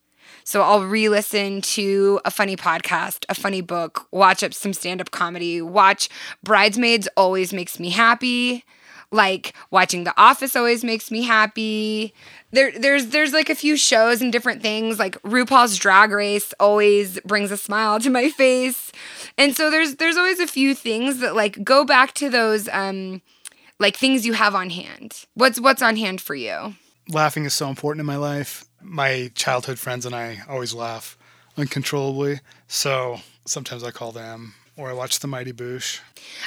So 0.48 0.62
I'll 0.62 0.86
re 0.86 1.10
listen 1.10 1.60
to 1.74 2.22
a 2.24 2.32
funny 2.32 2.56
podcast, 2.56 3.26
a 3.28 3.36
funny 3.36 3.60
book, 3.60 4.08
watch 4.12 4.46
up 4.46 4.54
some 4.54 4.72
stand 4.72 5.02
up 5.02 5.12
comedy, 5.12 5.62
watch 5.62 6.08
Bridesmaids 6.42 7.10
always 7.18 7.52
makes 7.52 7.82
me 7.82 7.90
happy. 7.90 8.64
Like 9.12 9.54
watching 9.72 10.06
The 10.06 10.14
Office 10.16 10.56
always 10.56 10.86
makes 10.86 11.12
me 11.12 11.24
happy. 11.24 12.14
There, 12.52 12.72
there's 12.72 13.08
there's 13.08 13.34
like 13.34 13.50
a 13.50 13.56
few 13.56 13.76
shows 13.76 14.22
and 14.22 14.32
different 14.32 14.62
things. 14.62 14.98
Like 14.98 15.22
RuPaul's 15.24 15.76
Drag 15.76 16.12
Race 16.12 16.54
always 16.62 17.20
brings 17.26 17.52
a 17.52 17.58
smile 17.58 18.00
to 18.00 18.10
my 18.10 18.30
face, 18.30 18.94
and 19.38 19.54
so 19.54 19.70
there's 19.70 19.96
there's 19.96 20.16
always 20.16 20.40
a 20.40 20.48
few 20.48 20.74
things 20.74 21.20
that 21.20 21.36
like 21.36 21.62
go 21.62 21.84
back 21.84 22.14
to 22.14 22.30
those 22.30 22.70
um 22.70 23.22
like 23.82 23.98
things 23.98 24.26
you 24.26 24.32
have 24.32 24.56
on 24.56 24.70
hand. 24.70 25.26
What's 25.34 25.60
what's 25.60 25.82
on 25.82 25.98
hand 25.98 26.22
for 26.22 26.36
you? 26.36 26.76
Laughing 27.10 27.44
is 27.44 27.54
so 27.54 27.68
important 27.68 28.00
in 28.00 28.06
my 28.06 28.16
life 28.16 28.64
my 28.88 29.32
childhood 29.36 29.80
friends 29.80 30.06
and 30.06 30.16
I 30.16 30.42
always 30.48 30.74
laugh 30.74 31.18
uncontrollably. 31.58 32.40
So 32.68 33.20
sometimes 33.46 33.84
I 33.84 33.92
call 33.92 34.12
them 34.12 34.54
or 34.78 34.90
I 34.90 34.94
watch 34.94 35.20
The 35.20 35.28
Mighty 35.28 35.52
Boosh. 35.52 36.00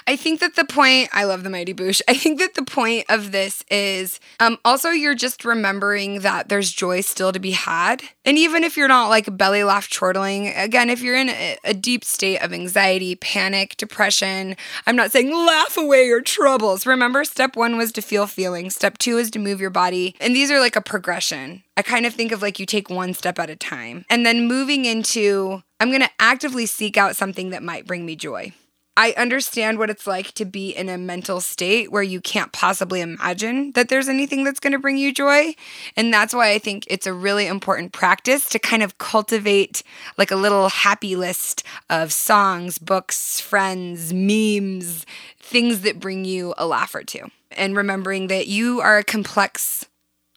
I 0.06 0.14
think 0.14 0.38
that 0.38 0.54
the 0.54 0.64
point, 0.64 1.08
I 1.12 1.24
love 1.24 1.42
The 1.42 1.50
Mighty 1.50 1.74
Boosh. 1.74 2.00
I 2.08 2.14
think 2.14 2.38
that 2.38 2.54
the 2.54 2.64
point 2.64 3.06
of 3.08 3.32
this 3.32 3.64
is 3.70 4.20
um, 4.38 4.56
also 4.64 4.90
you're 4.90 5.16
just 5.16 5.44
remembering 5.44 6.20
that 6.20 6.48
there's 6.48 6.70
joy 6.70 7.00
still 7.00 7.32
to 7.32 7.40
be 7.40 7.50
had. 7.50 8.02
And 8.24 8.38
even 8.38 8.62
if 8.62 8.76
you're 8.76 8.88
not 8.88 9.08
like 9.08 9.36
belly 9.36 9.64
laugh 9.64 9.90
chortling, 9.90 10.48
again, 10.48 10.90
if 10.90 11.02
you're 11.02 11.16
in 11.16 11.30
a, 11.30 11.58
a 11.64 11.74
deep 11.74 12.04
state 12.04 12.38
of 12.38 12.52
anxiety, 12.52 13.16
panic, 13.16 13.76
depression, 13.76 14.56
I'm 14.86 14.96
not 14.96 15.10
saying 15.10 15.34
laugh 15.34 15.76
away 15.76 16.06
your 16.06 16.20
troubles. 16.20 16.86
Remember, 16.86 17.24
step 17.24 17.56
one 17.56 17.76
was 17.76 17.90
to 17.92 18.02
feel 18.02 18.28
feelings, 18.28 18.76
step 18.76 18.98
two 18.98 19.18
is 19.18 19.30
to 19.32 19.40
move 19.40 19.60
your 19.60 19.70
body. 19.70 20.14
And 20.20 20.36
these 20.36 20.52
are 20.52 20.60
like 20.60 20.76
a 20.76 20.80
progression. 20.80 21.64
I 21.80 21.82
kind 21.82 22.04
of 22.04 22.12
think 22.12 22.30
of 22.30 22.42
like 22.42 22.60
you 22.60 22.66
take 22.66 22.90
one 22.90 23.14
step 23.14 23.38
at 23.38 23.48
a 23.48 23.56
time. 23.56 24.04
And 24.10 24.26
then 24.26 24.46
moving 24.46 24.84
into 24.84 25.62
I'm 25.80 25.88
going 25.88 26.02
to 26.02 26.10
actively 26.18 26.66
seek 26.66 26.98
out 26.98 27.16
something 27.16 27.48
that 27.50 27.62
might 27.62 27.86
bring 27.86 28.04
me 28.04 28.16
joy. 28.16 28.52
I 28.98 29.14
understand 29.16 29.78
what 29.78 29.88
it's 29.88 30.06
like 30.06 30.32
to 30.32 30.44
be 30.44 30.72
in 30.76 30.90
a 30.90 30.98
mental 30.98 31.40
state 31.40 31.90
where 31.90 32.02
you 32.02 32.20
can't 32.20 32.52
possibly 32.52 33.00
imagine 33.00 33.72
that 33.72 33.88
there's 33.88 34.10
anything 34.10 34.44
that's 34.44 34.60
going 34.60 34.74
to 34.74 34.78
bring 34.78 34.98
you 34.98 35.10
joy. 35.10 35.54
And 35.96 36.12
that's 36.12 36.34
why 36.34 36.50
I 36.50 36.58
think 36.58 36.84
it's 36.86 37.06
a 37.06 37.14
really 37.14 37.46
important 37.46 37.92
practice 37.92 38.50
to 38.50 38.58
kind 38.58 38.82
of 38.82 38.98
cultivate 38.98 39.82
like 40.18 40.30
a 40.30 40.36
little 40.36 40.68
happy 40.68 41.16
list 41.16 41.62
of 41.88 42.12
songs, 42.12 42.76
books, 42.76 43.40
friends, 43.40 44.12
memes, 44.12 45.06
things 45.38 45.80
that 45.80 45.98
bring 45.98 46.26
you 46.26 46.52
a 46.58 46.66
laugh 46.66 46.94
or 46.94 47.04
two. 47.04 47.30
And 47.52 47.74
remembering 47.74 48.26
that 48.26 48.48
you 48.48 48.82
are 48.82 48.98
a 48.98 49.04
complex 49.04 49.86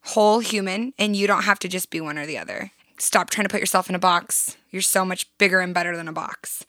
whole 0.03 0.39
human 0.39 0.93
and 0.97 1.15
you 1.15 1.27
don't 1.27 1.43
have 1.43 1.59
to 1.59 1.67
just 1.67 1.89
be 1.89 2.01
one 2.01 2.17
or 2.17 2.25
the 2.25 2.37
other. 2.37 2.71
Stop 2.97 3.29
trying 3.29 3.45
to 3.45 3.49
put 3.49 3.59
yourself 3.59 3.89
in 3.89 3.95
a 3.95 3.99
box. 3.99 4.57
You're 4.71 4.81
so 4.81 5.03
much 5.03 5.27
bigger 5.37 5.59
and 5.59 5.73
better 5.73 5.95
than 5.97 6.07
a 6.07 6.13
box. 6.13 6.65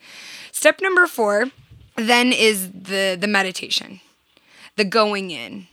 Step 0.51 0.81
number 0.81 1.07
4 1.07 1.51
then 1.95 2.33
is 2.33 2.71
the 2.71 3.17
the 3.19 3.27
meditation. 3.27 4.01
The 4.75 4.83
going 4.83 5.31
in, 5.31 5.67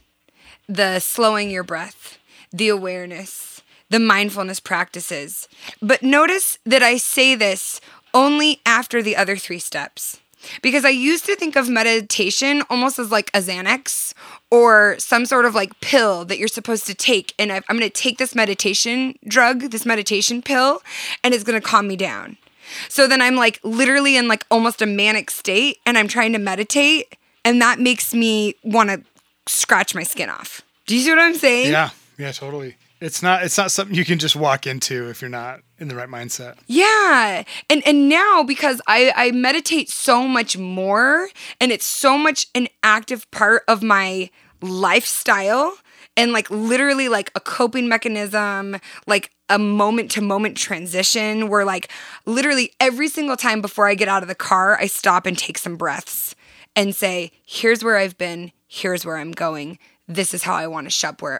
the 0.69 1.01
slowing 1.01 1.51
your 1.51 1.65
breath, 1.65 2.19
the 2.53 2.69
awareness, 2.69 3.63
the 3.91 3.99
mindfulness 3.99 4.61
practices. 4.61 5.49
But 5.81 6.03
notice 6.03 6.59
that 6.65 6.83
I 6.83 6.97
say 6.97 7.35
this 7.35 7.81
only 8.15 8.61
after 8.65 9.03
the 9.03 9.17
other 9.17 9.37
three 9.37 9.59
steps. 9.59 10.21
Because 10.63 10.85
I 10.85 10.91
used 10.91 11.27
to 11.27 11.37
think 11.37 11.57
of 11.57 11.69
meditation 11.69 12.63
almost 12.71 12.99
as 12.99 13.11
like 13.11 13.31
a 13.35 13.39
Xanax 13.39 14.15
or 14.51 14.97
some 14.99 15.27
sort 15.27 15.45
of 15.45 15.55
like 15.55 15.79
pill 15.81 16.25
that 16.27 16.39
you're 16.39 16.49
supposed 16.49 16.87
to 16.87 16.95
take. 16.95 17.35
And 17.39 17.53
I'm 17.53 17.63
going 17.69 17.81
to 17.81 17.91
take 17.91 18.19
this 18.19 18.35
meditation 18.35 19.19
drug, 19.27 19.71
this 19.71 19.87
meditation 19.87 20.43
pill, 20.43 20.83
and 21.25 21.35
it's 21.35 21.45
going 21.45 21.61
to 21.61 21.67
calm 21.67 21.89
me 21.89 21.97
down. 21.97 22.37
So 22.89 23.07
then 23.07 23.21
I'm 23.21 23.37
like 23.37 23.61
literally 23.63 24.17
in 24.17 24.29
like 24.29 24.47
almost 24.51 24.83
a 24.83 24.87
manic 24.87 25.31
state 25.31 25.79
and 25.85 25.99
I'm 25.99 26.09
trying 26.09 26.33
to 26.33 26.39
meditate. 26.39 27.17
And 27.45 27.61
that 27.61 27.81
makes 27.81 28.15
me 28.15 28.55
want 28.63 28.91
to 28.91 29.03
scratch 29.47 29.95
my 29.95 30.03
skin 30.03 30.31
off. 30.31 30.63
Do 30.87 30.97
you 30.97 31.03
see 31.03 31.11
what 31.11 31.19
I'm 31.19 31.35
saying? 31.35 31.73
Yeah. 31.73 31.91
Yeah, 32.19 32.33
totally. 32.33 32.77
It's 33.03 33.21
not 33.21 33.43
it's 33.43 33.59
not 33.59 33.73
something 33.73 33.97
you 33.97 34.05
can 34.05 34.21
just 34.21 34.37
walk 34.37 34.65
into 34.65 35.11
if 35.11 35.21
you're 35.21 35.29
not 35.29 35.61
in 35.79 35.89
the 35.89 35.97
right 35.97 36.09
mindset. 36.09 36.57
Yeah. 36.69 37.43
And 37.69 37.83
and 37.85 38.09
now 38.09 38.45
because 38.45 38.81
I 38.87 39.13
I 39.17 39.33
meditate 39.33 39.91
so 39.91 40.29
much 40.29 40.57
more 40.57 41.29
and 41.61 41.73
it's 41.73 41.85
so 41.85 42.17
much 42.17 42.47
an 42.55 42.69
active 42.85 43.29
part 43.33 43.65
of 43.67 43.83
my 43.83 44.31
lifestyle 44.61 45.77
and 46.17 46.33
like 46.33 46.49
literally 46.49 47.09
like 47.09 47.33
a 47.35 47.41
coping 47.41 47.89
mechanism, 47.89 48.77
like 49.09 49.33
a 49.49 49.59
moment 49.59 50.13
to 50.13 50.21
moment 50.21 50.57
transition 50.57 51.49
where 51.49 51.65
like 51.65 51.91
literally 52.25 52.71
every 52.79 53.09
single 53.09 53.37
time 53.37 53.61
before 53.61 53.89
I 53.89 53.95
get 53.95 54.07
out 54.07 54.23
of 54.23 54.29
the 54.29 54.37
car, 54.37 54.79
I 54.79 54.87
stop 54.87 55.27
and 55.27 55.37
take 55.37 55.59
some 55.59 55.77
breaths 55.77 56.37
and 56.77 56.95
say, 56.95 57.33
here's 57.45 57.83
where 57.83 57.97
I've 57.97 58.17
been, 58.17 58.53
here's 58.69 59.05
where 59.05 59.17
I'm 59.17 59.33
going 59.33 59.81
this 60.15 60.35
is 60.35 60.43
how 60.43 60.55
I 60.55 60.67
want 60.67 60.91
to 60.91 60.91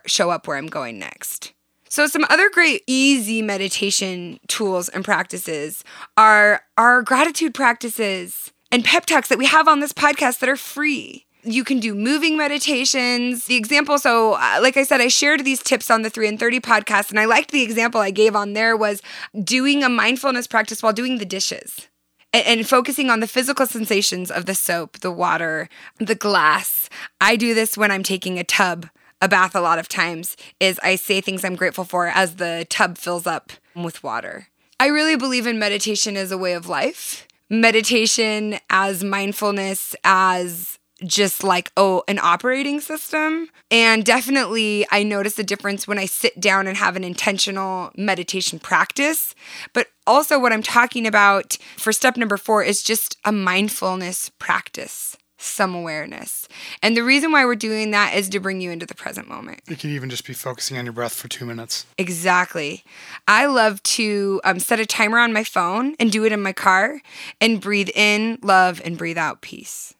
show 0.07 0.31
up 0.31 0.47
where, 0.47 0.57
I'm 0.57 0.67
going 0.67 0.99
next. 0.99 1.53
So 1.89 2.07
some 2.07 2.25
other 2.31 2.49
great 2.49 2.83
easy 2.87 3.43
meditation 3.43 4.41
tools 4.49 4.89
and 4.89 5.05
practices 5.05 5.85
are 6.17 6.63
our 6.79 7.03
gratitude 7.03 7.53
practices 7.55 8.51
and 8.71 8.85
pep 8.85 9.05
talks 9.05 9.29
that 9.29 9.39
we 9.39 9.47
have 9.47 9.69
on 9.69 9.81
this 9.81 9.93
podcast 9.93 10.39
that 10.39 10.49
are 10.49 10.57
free. 10.57 11.27
You 11.45 11.65
can 11.65 11.81
do 11.81 11.95
moving 11.95 12.37
meditations. 12.37 13.47
The 13.47 13.57
example, 13.57 13.99
so 13.99 14.35
uh, 14.35 14.61
like 14.63 14.77
I 14.77 14.85
said, 14.85 15.01
I 15.01 15.09
shared 15.09 15.45
these 15.45 15.63
tips 15.63 15.91
on 15.91 16.03
the 16.03 16.09
3 16.09 16.29
and 16.29 16.41
30 16.41 16.61
podcast, 16.61 17.11
and 17.11 17.19
I 17.19 17.25
liked 17.27 17.51
the 17.51 17.63
example 17.63 18.01
I 18.01 18.11
gave 18.11 18.35
on 18.37 18.53
there 18.53 18.77
was 18.77 19.03
doing 19.43 19.83
a 19.83 19.89
mindfulness 19.89 20.47
practice 20.47 20.83
while 20.83 20.93
doing 20.93 21.19
the 21.19 21.27
dishes 21.27 21.89
and, 22.33 22.47
and 22.47 22.69
focusing 22.69 23.11
on 23.11 23.21
the 23.21 23.27
physical 23.27 23.67
sensations 23.67 24.31
of 24.31 24.47
the 24.47 24.55
soap, 24.55 24.99
the 24.99 25.11
water, 25.11 25.69
the 25.99 26.15
glass. 26.15 26.89
I 27.21 27.37
do 27.37 27.55
this 27.55 27.77
when 27.77 27.91
I'm 27.91 28.03
taking 28.03 28.39
a 28.39 28.45
tub 28.45 28.89
a 29.23 29.29
bath 29.29 29.55
a 29.55 29.61
lot 29.61 29.79
of 29.79 29.89
times 29.89 30.37
is 30.59 30.81
I 30.83 30.97
say 30.97 31.21
things 31.21 31.45
I'm 31.45 31.55
grateful 31.55 31.85
for 31.85 32.09
as 32.09 32.37
the 32.37 32.67
tub 32.69 32.99
fills 32.99 33.27
up 33.27 33.53
with 33.75 34.03
water. 34.03 34.49
I 34.81 34.89
really 34.89 35.15
believe 35.15 35.47
in 35.47 35.61
meditation 35.61 36.17
as 36.17 36.33
a 36.33 36.37
way 36.37 36.55
of 36.55 36.69
life. 36.69 37.29
Meditation 37.49 38.59
as 38.69 39.05
mindfulness 39.05 39.95
as 40.03 40.81
just 41.05 41.45
like 41.45 41.73
oh 41.77 42.03
an 42.09 42.19
operating 42.19 42.81
system 42.81 43.49
and 43.71 44.05
definitely 44.05 44.87
i 44.91 45.03
notice 45.03 45.39
a 45.39 45.45
difference 45.45 45.87
when 45.87 45.99
i 45.99 46.07
sit 46.07 46.39
down 46.41 46.67
and 46.67 46.77
have 46.77 46.97
an 46.97 47.05
intentional 47.05 47.91
meditation 47.97 48.59
practice 48.59 49.35
but 49.73 49.89
also 50.07 50.39
what 50.39 50.53
i'm 50.53 50.63
talking 50.63 51.07
about 51.07 51.57
for 51.77 51.93
step 51.93 52.17
number 52.17 52.37
4 52.37 52.63
is 52.63 52.83
just 52.83 53.17
a 53.25 53.33
mindfulness 53.33 54.31
practice 54.39 55.17
some 55.43 55.75
awareness. 55.75 56.49
And 56.83 56.97
the 56.97 57.03
reason 57.03 57.33
why 57.33 57.45
we're 57.45 57.57
doing 57.57 57.91
that 57.91 58.15
is 58.15 58.29
to 58.31 58.41
bring 58.41 58.61
you 58.61 58.71
into 58.71 58.87
the 58.87 58.95
present 58.95 59.29
moment. 59.29 59.61
You 59.69 59.77
could 59.77 59.91
even 59.91 60.09
just 60.09 60.27
be 60.27 60.33
focusing 60.33 60.79
on 60.79 60.85
your 60.85 60.93
breath 60.93 61.13
for 61.13 61.29
two 61.29 61.45
minutes. 61.45 61.85
Exactly. 61.99 62.85
I 63.27 63.47
love 63.47 63.83
to 63.83 64.41
um, 64.45 64.61
set 64.61 64.81
a 64.81 64.87
timer 64.87 65.19
on 65.19 65.33
my 65.33 65.45
phone 65.45 65.97
and 65.99 66.13
do 66.13 66.25
it 66.25 66.33
in 66.33 66.43
my 66.43 66.53
car 66.53 67.01
and 67.41 67.61
breathe 67.61 67.91
in 67.95 68.39
love 68.43 68.81
and 68.85 68.97
breathe 68.97 69.19
out 69.19 69.43
peace 69.43 69.95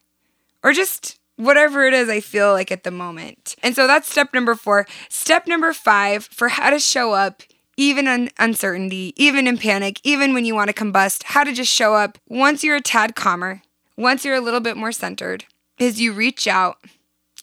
or 0.63 0.73
just 0.73 1.19
whatever 1.37 1.85
it 1.85 1.95
is 1.95 2.09
I 2.09 2.21
feel 2.21 2.53
like 2.53 2.71
at 2.71 2.85
the 2.85 2.91
moment. 2.91 3.57
And 3.63 3.75
so 3.75 3.87
that's 3.87 4.11
step 4.11 4.33
number 4.35 4.55
four. 4.55 4.87
Step 5.09 5.47
number 5.47 5.73
five 5.73 6.25
for 6.25 6.49
how 6.49 6.71
to 6.71 6.79
show 6.79 7.13
up. 7.13 7.43
Even 7.79 8.07
in 8.07 8.29
uncertainty, 8.39 9.15
even 9.17 9.47
in 9.47 9.57
panic, 9.57 9.99
even 10.05 10.35
when 10.35 10.45
you 10.45 10.55
want 10.55 10.69
to 10.69 10.75
combust, 10.75 11.23
how 11.25 11.43
to 11.43 11.55
just 11.55 11.73
show 11.73 11.95
up 11.95 12.19
once 12.29 12.63
you're 12.63 12.77
a 12.77 12.83
tad 12.83 13.17
calmer, 13.17 13.63
once 13.97 14.27
you're 14.27 14.35
a 14.37 14.43
little 14.43 14.61
bit 14.61 14.77
more 14.77 14.93
centered, 14.93 15.47
is 15.79 15.99
you 15.99 16.13
reach 16.13 16.47
out 16.47 16.77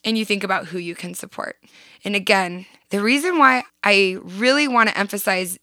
and 0.04 0.20
you 0.20 0.26
think 0.26 0.44
about 0.44 0.68
who 0.68 0.78
you 0.78 0.94
can 0.94 1.16
support. 1.16 1.58
And 2.06 2.16
again, 2.16 2.68
the 2.92 3.02
reason 3.02 3.40
why 3.40 3.64
I 3.84 4.18
really 4.22 4.68
want 4.68 4.90
to 4.90 4.98
emphasize 4.98 5.58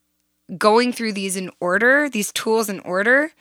going 0.56 0.92
through 0.92 1.12
these 1.12 1.36
in 1.36 1.50
order, 1.60 2.08
these 2.08 2.30
tools 2.32 2.68
in 2.68 2.80
order, 2.80 3.32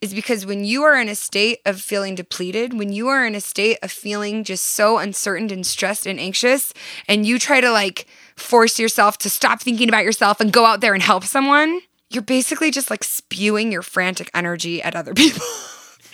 is 0.00 0.14
because 0.14 0.46
when 0.46 0.64
you 0.64 0.82
are 0.82 0.98
in 0.98 1.08
a 1.08 1.14
state 1.14 1.60
of 1.66 1.80
feeling 1.80 2.14
depleted, 2.14 2.78
when 2.78 2.92
you 2.92 3.08
are 3.08 3.26
in 3.26 3.34
a 3.34 3.40
state 3.40 3.78
of 3.82 3.90
feeling 3.90 4.44
just 4.44 4.64
so 4.64 4.98
uncertain 4.98 5.50
and 5.50 5.66
stressed 5.66 6.06
and 6.06 6.18
anxious, 6.18 6.72
and 7.06 7.26
you 7.26 7.38
try 7.38 7.60
to 7.60 7.70
like 7.70 8.06
force 8.36 8.78
yourself 8.78 9.18
to 9.18 9.30
stop 9.30 9.60
thinking 9.60 9.88
about 9.88 10.04
yourself 10.04 10.40
and 10.40 10.52
go 10.52 10.64
out 10.64 10.80
there 10.80 10.94
and 10.94 11.02
help 11.02 11.24
someone, 11.24 11.80
you're 12.10 12.22
basically 12.22 12.70
just 12.70 12.90
like 12.90 13.04
spewing 13.04 13.70
your 13.70 13.82
frantic 13.82 14.30
energy 14.34 14.82
at 14.82 14.96
other 14.96 15.14
people. 15.14 15.44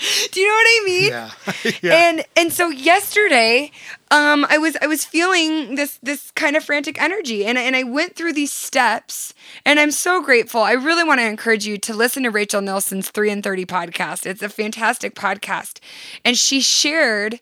Do 0.33 0.41
you 0.41 0.49
know 0.49 0.55
what 0.55 0.67
I 0.67 0.83
mean? 0.87 1.11
Yeah. 1.11 1.31
yeah. 1.83 1.95
And 1.95 2.25
and 2.37 2.53
so 2.53 2.69
yesterday, 2.69 3.71
um, 4.11 4.47
I 4.49 4.59
was 4.59 4.77
I 4.81 4.87
was 4.87 5.05
feeling 5.05 5.75
this 5.75 5.99
this 6.03 6.31
kind 6.33 6.57
of 6.57 6.65
frantic 6.65 7.01
energy, 7.01 7.45
and 7.45 7.59
and 7.59 7.77
I 7.77 7.83
went 7.83 8.17
through 8.17 8.33
these 8.33 8.53
steps, 8.53 9.35
and 9.65 9.79
I'm 9.79 9.91
so 9.91 10.23
grateful. 10.23 10.63
I 10.63 10.73
really 10.73 11.05
want 11.05 11.21
to 11.21 11.27
encourage 11.27 11.67
you 11.67 11.77
to 11.79 11.95
listen 11.95 12.23
to 12.23 12.31
Rachel 12.31 12.63
Nielson's 12.63 13.11
Three 13.11 13.31
and 13.31 13.43
Thirty 13.43 13.67
podcast. 13.67 14.25
It's 14.25 14.43
a 14.43 14.49
fantastic 14.49 15.15
podcast, 15.15 15.81
and 16.25 16.39
she 16.39 16.61
shared 16.61 17.41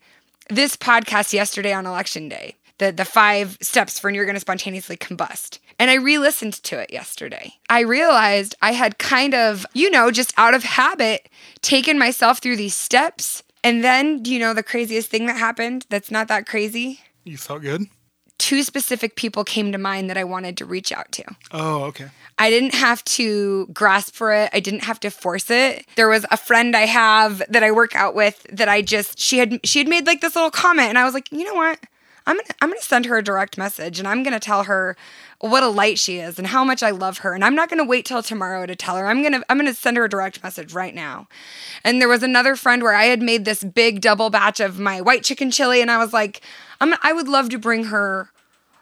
this 0.49 0.75
podcast 0.75 1.31
yesterday 1.31 1.71
on 1.71 1.85
election 1.85 2.27
day. 2.27 2.55
The 2.79 2.91
the 2.91 3.05
five 3.05 3.57
steps 3.61 3.99
for 3.99 4.07
when 4.07 4.15
you're 4.15 4.25
going 4.25 4.35
to 4.35 4.41
spontaneously 4.41 4.97
combust. 4.97 5.59
And 5.79 5.89
I 5.89 5.95
re 5.95 6.19
listened 6.19 6.53
to 6.63 6.77
it 6.77 6.91
yesterday. 6.91 7.53
I 7.69 7.79
realized 7.79 8.55
I 8.61 8.73
had 8.73 8.99
kind 8.99 9.33
of, 9.33 9.65
you 9.73 9.89
know, 9.89 10.11
just 10.11 10.33
out 10.37 10.53
of 10.53 10.63
habit, 10.63 11.29
taken 11.61 11.97
myself 11.97 12.39
through 12.39 12.57
these 12.57 12.75
steps. 12.75 13.41
And 13.63 13.83
then, 13.83 14.21
do 14.21 14.31
you 14.31 14.39
know 14.39 14.53
the 14.53 14.63
craziest 14.63 15.09
thing 15.09 15.25
that 15.25 15.37
happened 15.37 15.85
that's 15.89 16.11
not 16.11 16.27
that 16.27 16.45
crazy? 16.45 16.99
You 17.23 17.37
felt 17.37 17.61
good? 17.61 17.85
Two 18.37 18.63
specific 18.63 19.15
people 19.15 19.43
came 19.43 19.71
to 19.71 19.77
mind 19.77 20.09
that 20.09 20.17
I 20.17 20.23
wanted 20.23 20.57
to 20.57 20.65
reach 20.65 20.91
out 20.91 21.11
to. 21.13 21.23
Oh, 21.51 21.83
okay. 21.85 22.07
I 22.37 22.49
didn't 22.49 22.73
have 22.73 23.03
to 23.05 23.67
grasp 23.67 24.15
for 24.15 24.33
it. 24.33 24.49
I 24.53 24.61
didn't 24.61 24.85
have 24.85 24.99
to 25.01 25.09
force 25.11 25.49
it. 25.49 25.85
There 25.95 26.07
was 26.07 26.25
a 26.31 26.37
friend 26.37 26.75
I 26.75 26.85
have 26.85 27.43
that 27.49 27.63
I 27.63 27.71
work 27.71 27.95
out 27.95 28.15
with 28.15 28.45
that 28.51 28.69
I 28.69 28.81
just 28.81 29.19
she 29.19 29.39
had 29.39 29.59
she 29.65 29.79
had 29.79 29.89
made 29.89 30.07
like 30.07 30.21
this 30.21 30.35
little 30.35 30.51
comment 30.51 30.87
and 30.87 30.97
I 30.97 31.03
was 31.03 31.13
like, 31.13 31.29
"You 31.33 31.43
know 31.43 31.55
what? 31.55 31.79
I'm 32.29 32.37
to 32.37 32.55
I'm 32.61 32.71
to 32.71 32.81
send 32.81 33.07
her 33.07 33.17
a 33.17 33.23
direct 33.23 33.57
message 33.57 33.97
and 33.97 34.07
I'm 34.07 34.23
to 34.23 34.39
tell 34.39 34.65
her 34.65 34.95
what 35.39 35.63
a 35.63 35.67
light 35.67 35.97
she 35.97 36.19
is 36.19 36.37
and 36.37 36.45
how 36.45 36.63
much 36.63 36.83
I 36.83 36.91
love 36.91 37.19
her. 37.19 37.33
And 37.33 37.43
I'm 37.43 37.55
not 37.55 37.69
to 37.69 37.83
wait 37.83 38.05
till 38.05 38.21
tomorrow 38.21 38.67
to 38.67 38.75
tell 38.75 38.97
her. 38.97 39.07
I'm 39.07 39.23
to 39.23 39.43
I'm 39.49 39.59
to 39.65 39.73
send 39.73 39.97
her 39.97 40.05
a 40.05 40.09
direct 40.09 40.43
message 40.43 40.71
right 40.71 40.93
now. 40.93 41.27
And 41.83 41.99
there 41.99 42.07
was 42.07 42.21
another 42.21 42.55
friend 42.55 42.83
where 42.83 42.93
I 42.93 43.05
had 43.05 43.23
made 43.23 43.45
this 43.45 43.63
big 43.63 44.01
double 44.01 44.29
batch 44.29 44.59
of 44.59 44.79
my 44.79 45.01
white 45.01 45.23
chicken 45.23 45.49
chili 45.49 45.81
and 45.81 45.89
I 45.89 45.97
was 45.97 46.13
like, 46.13 46.41
I'm 46.79 46.93
I 47.01 47.13
would 47.13 47.27
love 47.27 47.49
to 47.49 47.57
bring 47.57 47.85
her 47.85 48.29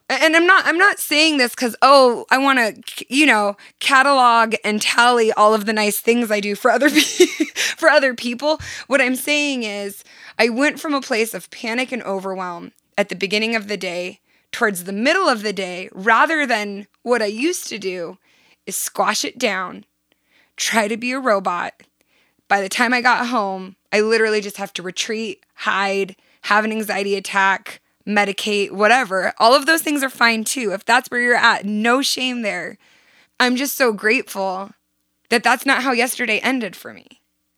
and 0.09 0.35
I'm 0.35 0.45
not 0.45 0.65
I'm 0.65 0.77
not 0.77 0.99
saying 0.99 1.37
this 1.37 1.55
cuz 1.55 1.73
oh, 1.81 2.25
I 2.29 2.39
want 2.39 2.59
to 2.59 3.05
you 3.07 3.25
know, 3.25 3.55
catalog 3.79 4.55
and 4.65 4.81
tally 4.81 5.31
all 5.31 5.53
of 5.53 5.65
the 5.65 5.73
nice 5.73 6.01
things 6.01 6.31
I 6.31 6.41
do 6.41 6.53
for 6.53 6.69
other 6.69 6.89
for 7.77 7.87
other 7.87 8.13
people. 8.13 8.59
What 8.87 8.99
I'm 8.99 9.15
saying 9.15 9.63
is 9.63 10.03
I 10.37 10.49
went 10.49 10.81
from 10.81 10.93
a 10.93 10.99
place 10.99 11.33
of 11.33 11.49
panic 11.49 11.93
and 11.93 12.03
overwhelm 12.03 12.73
at 12.97 13.09
the 13.09 13.15
beginning 13.15 13.55
of 13.55 13.67
the 13.67 13.77
day 13.77 14.19
towards 14.51 14.83
the 14.83 14.93
middle 14.93 15.27
of 15.27 15.43
the 15.43 15.53
day 15.53 15.89
rather 15.93 16.45
than 16.45 16.87
what 17.03 17.21
I 17.21 17.27
used 17.27 17.67
to 17.67 17.77
do 17.77 18.17
is 18.65 18.75
squash 18.75 19.23
it 19.23 19.37
down, 19.37 19.85
try 20.55 20.87
to 20.87 20.97
be 20.97 21.11
a 21.11 21.19
robot, 21.19 21.83
by 22.47 22.61
the 22.61 22.69
time 22.69 22.93
I 22.93 23.01
got 23.01 23.27
home, 23.27 23.75
I 23.91 24.01
literally 24.01 24.41
just 24.41 24.57
have 24.57 24.73
to 24.73 24.83
retreat, 24.83 25.43
hide, 25.55 26.15
have 26.43 26.63
an 26.63 26.71
anxiety 26.71 27.15
attack, 27.15 27.81
medicate, 28.07 28.71
whatever. 28.71 29.33
All 29.37 29.53
of 29.53 29.65
those 29.65 29.81
things 29.81 30.01
are 30.01 30.09
fine 30.09 30.43
too. 30.43 30.71
If 30.71 30.85
that's 30.85 31.11
where 31.11 31.21
you're 31.21 31.35
at, 31.35 31.65
no 31.65 32.01
shame 32.01 32.41
there. 32.41 32.77
I'm 33.39 33.55
just 33.55 33.75
so 33.75 33.91
grateful 33.91 34.71
that 35.29 35.43
that's 35.43 35.65
not 35.65 35.83
how 35.83 35.91
yesterday 35.91 36.39
ended 36.39 36.75
for 36.75 36.93
me. 36.93 37.16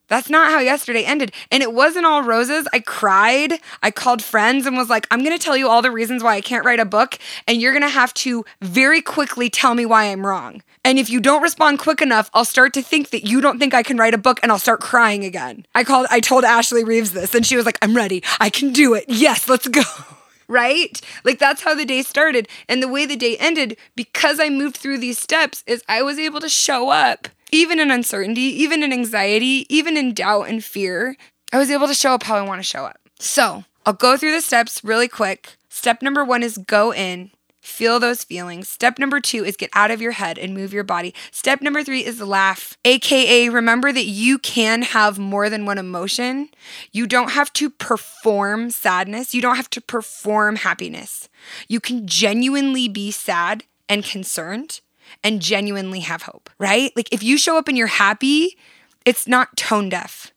That's 0.09 0.29
not 0.29 0.51
how 0.51 0.59
yesterday 0.59 1.05
ended. 1.05 1.31
And 1.51 1.63
it 1.63 1.73
wasn't 1.73 2.05
all 2.05 2.23
roses. 2.23 2.67
I 2.73 2.79
cried. 2.79 3.53
I 3.81 3.91
called 3.91 4.23
friends 4.23 4.65
and 4.65 4.75
was 4.75 4.89
like, 4.89 5.07
I'm 5.11 5.23
going 5.23 5.37
to 5.37 5.43
tell 5.43 5.55
you 5.55 5.69
all 5.69 5.81
the 5.81 5.91
reasons 5.91 6.23
why 6.23 6.35
I 6.35 6.41
can't 6.41 6.65
write 6.65 6.79
a 6.79 6.85
book. 6.85 7.17
And 7.47 7.61
you're 7.61 7.71
going 7.71 7.83
to 7.83 7.89
have 7.89 8.13
to 8.15 8.43
very 8.61 9.01
quickly 9.01 9.49
tell 9.49 9.75
me 9.75 9.85
why 9.85 10.05
I'm 10.05 10.25
wrong. 10.25 10.63
And 10.83 10.97
if 10.97 11.09
you 11.09 11.19
don't 11.19 11.43
respond 11.43 11.79
quick 11.79 12.01
enough, 12.01 12.29
I'll 12.33 12.45
start 12.45 12.73
to 12.73 12.81
think 12.81 13.11
that 13.11 13.27
you 13.27 13.41
don't 13.41 13.59
think 13.59 13.73
I 13.73 13.83
can 13.83 13.97
write 13.97 14.13
a 14.13 14.17
book 14.17 14.39
and 14.41 14.51
I'll 14.51 14.59
start 14.59 14.81
crying 14.81 15.23
again. 15.23 15.65
I 15.75 15.83
called, 15.83 16.07
I 16.09 16.19
told 16.19 16.43
Ashley 16.43 16.83
Reeves 16.83 17.11
this 17.11 17.35
and 17.35 17.45
she 17.45 17.55
was 17.55 17.65
like, 17.65 17.77
I'm 17.81 17.95
ready. 17.95 18.23
I 18.39 18.49
can 18.49 18.73
do 18.73 18.93
it. 18.93 19.05
Yes, 19.07 19.47
let's 19.47 19.67
go. 19.67 19.83
right? 20.47 20.99
Like 21.23 21.37
that's 21.37 21.61
how 21.61 21.75
the 21.75 21.85
day 21.85 22.01
started. 22.01 22.49
And 22.67 22.81
the 22.81 22.87
way 22.87 23.05
the 23.05 23.15
day 23.15 23.37
ended, 23.37 23.77
because 23.95 24.39
I 24.39 24.49
moved 24.49 24.77
through 24.77 24.97
these 24.97 25.19
steps, 25.19 25.63
is 25.67 25.83
I 25.87 26.01
was 26.01 26.17
able 26.17 26.39
to 26.39 26.49
show 26.49 26.89
up 26.89 27.27
even 27.51 27.79
in 27.79 27.91
uncertainty, 27.91 28.41
even 28.41 28.83
in 28.83 28.93
anxiety, 28.93 29.65
even 29.69 29.97
in 29.97 30.13
doubt 30.13 30.43
and 30.43 30.63
fear, 30.63 31.15
I 31.51 31.57
was 31.57 31.69
able 31.69 31.87
to 31.87 31.93
show 31.93 32.13
up 32.13 32.23
how 32.23 32.35
I 32.35 32.41
want 32.41 32.59
to 32.59 32.63
show 32.63 32.85
up. 32.85 32.99
So 33.19 33.63
I'll 33.85 33.93
go 33.93 34.17
through 34.17 34.31
the 34.31 34.41
steps 34.41 34.83
really 34.83 35.07
quick. 35.07 35.57
Step 35.69 36.01
number 36.01 36.23
one 36.23 36.43
is 36.43 36.57
go 36.57 36.93
in, 36.93 37.31
feel 37.61 37.99
those 37.99 38.23
feelings. 38.23 38.67
Step 38.67 38.99
number 38.99 39.19
two 39.19 39.43
is 39.43 39.55
get 39.55 39.69
out 39.73 39.91
of 39.91 40.01
your 40.01 40.11
head 40.11 40.37
and 40.37 40.53
move 40.53 40.73
your 40.73 40.83
body. 40.83 41.13
Step 41.31 41.61
number 41.61 41.83
three 41.83 42.05
is 42.05 42.21
laugh, 42.21 42.77
AKA 42.85 43.49
remember 43.49 43.91
that 43.91 44.05
you 44.05 44.37
can 44.37 44.81
have 44.81 45.17
more 45.17 45.49
than 45.49 45.65
one 45.65 45.77
emotion. 45.77 46.49
You 46.91 47.07
don't 47.07 47.31
have 47.31 47.51
to 47.53 47.69
perform 47.69 48.71
sadness, 48.71 49.33
you 49.33 49.41
don't 49.41 49.55
have 49.55 49.69
to 49.71 49.81
perform 49.81 50.57
happiness. 50.57 51.29
You 51.67 51.79
can 51.79 52.05
genuinely 52.07 52.87
be 52.87 53.11
sad 53.11 53.63
and 53.87 54.03
concerned 54.03 54.81
and 55.23 55.41
genuinely 55.41 56.01
have 56.01 56.23
hope, 56.23 56.49
right? 56.57 56.91
Like 56.95 57.11
if 57.11 57.23
you 57.23 57.37
show 57.37 57.57
up 57.57 57.67
and 57.67 57.77
you're 57.77 57.87
happy, 57.87 58.57
it's 59.05 59.27
not 59.27 59.55
tone 59.57 59.89
deaf. 59.89 60.31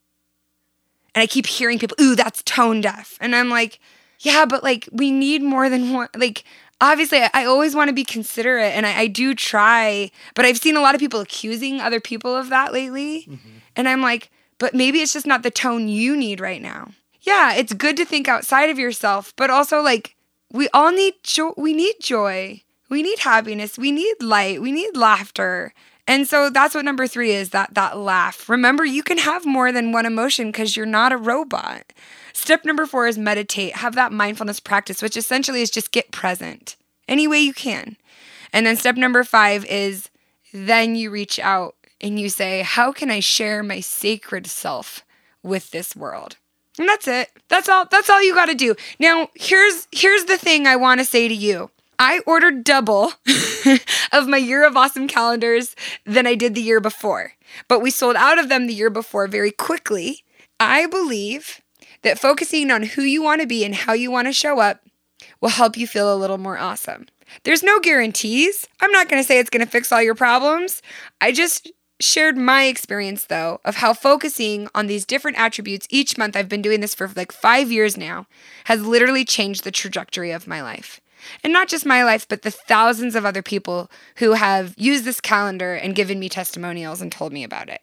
And 1.14 1.23
I 1.23 1.27
keep 1.27 1.47
hearing 1.47 1.79
people, 1.79 1.97
ooh, 2.01 2.14
that's 2.16 2.42
tone 2.42 2.81
deaf. 2.81 3.18
And 3.21 3.37
I'm 3.37 3.51
like, 3.51 3.79
yeah, 4.21 4.45
but 4.45 4.62
like 4.62 4.88
we 4.92 5.11
need 5.11 5.42
more 5.42 5.68
than 5.68 5.92
one. 5.92 6.09
Like, 6.16 6.45
obviously, 6.81 7.18
I, 7.18 7.31
I 7.35 7.45
always 7.45 7.75
want 7.75 7.88
to 7.88 7.95
be 7.95 8.05
considerate 8.05 8.73
and 8.75 8.87
I, 8.87 9.01
I, 9.01 9.07
do 9.09 9.35
try, 9.35 10.11
but 10.35 10.45
I've 10.45 10.59
seen 10.59 10.77
a 10.77 10.81
lot 10.81 10.95
of 10.95 11.01
people 11.01 11.21
accusing 11.21 11.81
other 11.81 12.01
people 12.01 12.35
of 12.35 12.49
that 12.51 12.73
lately. 12.73 13.27
Mm-hmm. 13.29 13.59
And 13.77 13.88
I'm 13.88 14.01
like, 14.01 14.31
but 14.59 14.75
maybe 14.75 15.01
it's 15.01 15.12
just 15.12 15.27
not 15.27 15.42
the 15.42 15.51
tone 15.51 15.88
you 15.88 16.16
need 16.16 16.40
right 16.40 16.62
now. 16.62 16.92
Yeah, 17.21 17.55
it's 17.55 17.73
good 17.73 17.97
to 17.99 18.05
think 18.05 18.29
outside 18.29 18.71
of 18.71 18.79
yourself, 18.79 19.33
but 19.37 19.51
also 19.51 19.81
like 19.81 20.16
we 20.53 20.68
all 20.75 20.92
need 20.92 21.14
joy. 21.23 21.53
We 21.57 21.73
need 21.73 21.97
joy. 22.01 22.62
We 22.92 23.02
need 23.02 23.20
happiness. 23.20 23.78
We 23.78 23.90
need 23.90 24.22
light. 24.22 24.61
We 24.61 24.70
need 24.70 24.98
laughter. 24.98 25.72
And 26.07 26.28
so 26.28 26.50
that's 26.50 26.74
what 26.74 26.85
number 26.85 27.07
3 27.07 27.31
is, 27.31 27.48
that 27.48 27.72
that 27.72 27.96
laugh. 27.96 28.50
Remember, 28.50 28.85
you 28.85 29.02
can 29.02 29.16
have 29.16 29.46
more 29.46 29.72
than 29.72 29.92
one 29.92 30.05
emotion 30.05 30.52
cuz 30.52 30.76
you're 30.76 30.85
not 30.85 31.11
a 31.11 31.16
robot. 31.16 31.94
Step 32.35 32.66
number 32.66 32.85
4 32.85 33.07
is 33.07 33.16
meditate. 33.16 33.76
Have 33.76 33.94
that 33.94 34.12
mindfulness 34.12 34.61
practice, 34.61 35.00
which 35.00 35.16
essentially 35.16 35.62
is 35.62 35.70
just 35.70 35.90
get 35.90 36.11
present 36.11 36.76
any 37.09 37.26
way 37.26 37.40
you 37.40 37.55
can. 37.55 37.96
And 38.52 38.66
then 38.66 38.76
step 38.76 38.96
number 38.96 39.24
5 39.24 39.64
is 39.64 40.11
then 40.52 40.94
you 40.94 41.11
reach 41.11 41.38
out 41.38 41.76
and 41.98 42.20
you 42.20 42.28
say, 42.28 42.61
"How 42.61 42.92
can 42.92 43.11
I 43.11 43.20
share 43.20 43.62
my 43.62 43.81
sacred 43.81 44.46
self 44.46 45.02
with 45.42 45.70
this 45.70 45.96
world?" 45.96 46.37
And 46.78 46.87
that's 46.87 47.09
it. 47.09 47.31
That's 47.48 47.70
all 47.70 47.87
that's 47.87 48.11
all 48.11 48.22
you 48.22 48.35
got 48.35 48.50
to 48.50 48.55
do. 48.55 48.74
Now, 48.98 49.31
here's 49.35 49.88
here's 49.92 50.24
the 50.26 50.37
thing 50.37 50.66
I 50.66 50.76
want 50.76 51.00
to 51.00 51.07
say 51.07 51.26
to 51.26 51.35
you. 51.35 51.70
I 51.98 52.20
ordered 52.26 52.64
double 52.64 53.12
of 54.12 54.28
my 54.28 54.38
Year 54.38 54.66
of 54.66 54.76
Awesome 54.76 55.09
calendars 55.09 55.76
than 56.05 56.26
I 56.26 56.35
did 56.35 56.55
the 56.55 56.62
year 56.62 56.81
before, 56.81 57.35
but 57.68 57.81
we 57.81 57.90
sold 57.90 58.16
out 58.16 58.38
of 58.38 58.48
them 58.48 58.66
the 58.66 58.74
year 58.74 58.90
before 58.90 59.26
very 59.26 59.52
quickly. 59.52 60.24
I 60.59 60.87
believe 60.87 61.61
that 62.02 62.18
focusing 62.18 62.70
on 62.70 62.83
who 62.83 63.02
you 63.02 63.22
want 63.22 63.40
to 63.40 63.46
be 63.46 63.64
and 63.64 63.74
how 63.74 63.92
you 63.92 64.11
want 64.11 64.28
to 64.28 64.33
show 64.33 64.59
up 64.61 64.81
will 65.40 65.50
help 65.50 65.76
you 65.76 65.87
feel 65.87 66.12
a 66.12 66.16
little 66.16 66.38
more 66.38 66.59
awesome. 66.59 67.07
There's 67.44 67.62
no 67.62 67.81
guarantees. 67.81 68.68
I'm 68.81 68.92
not 68.92 69.09
going 69.09 69.22
to 69.22 69.26
say 69.26 69.38
it's 69.38 69.50
going 69.50 69.64
to 69.64 69.70
fix 69.70 69.92
all 69.92 70.02
your 70.02 70.14
problems. 70.14 70.83
I 71.20 71.33
just 71.33 71.70
shared 72.00 72.37
my 72.37 72.64
experience 72.64 73.26
though 73.26 73.61
of 73.64 73.76
how 73.76 73.92
focusing 73.92 74.68
on 74.74 74.88
these 74.88 75.07
different 75.07 75.38
attributes 75.38 75.87
each 75.88 76.18
month 76.18 76.37
I've 76.37 76.48
been 76.48 76.62
doing 76.62 76.81
this 76.81 76.96
for 76.96 77.09
like 77.14 77.31
5 77.31 77.70
years 77.70 77.96
now 77.96 78.26
has 78.64 78.85
literally 78.85 79.24
changed 79.24 79.62
the 79.62 79.70
trajectory 79.70 80.33
of 80.33 80.48
my 80.48 80.61
life. 80.62 81.00
And 81.43 81.53
not 81.53 81.69
just 81.69 81.87
my 81.87 82.05
life, 82.05 82.27
but 82.29 82.43
the 82.43 82.51
thousands 82.51 83.15
of 83.15 83.25
other 83.25 83.43
people 83.43 83.91
who 84.17 84.33
have 84.33 84.75
used 84.77 85.05
this 85.05 85.21
calendar 85.21 85.75
and 85.75 85.95
given 85.95 86.19
me 86.19 86.29
testimonials 86.29 87.01
and 87.01 87.11
told 87.11 87.33
me 87.33 87.45
about 87.45 87.69
it. 87.69 87.81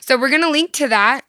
So 0.00 0.18
we're 0.18 0.28
going 0.28 0.42
to 0.42 0.50
link 0.50 0.72
to 0.74 0.88
that. 0.88 1.22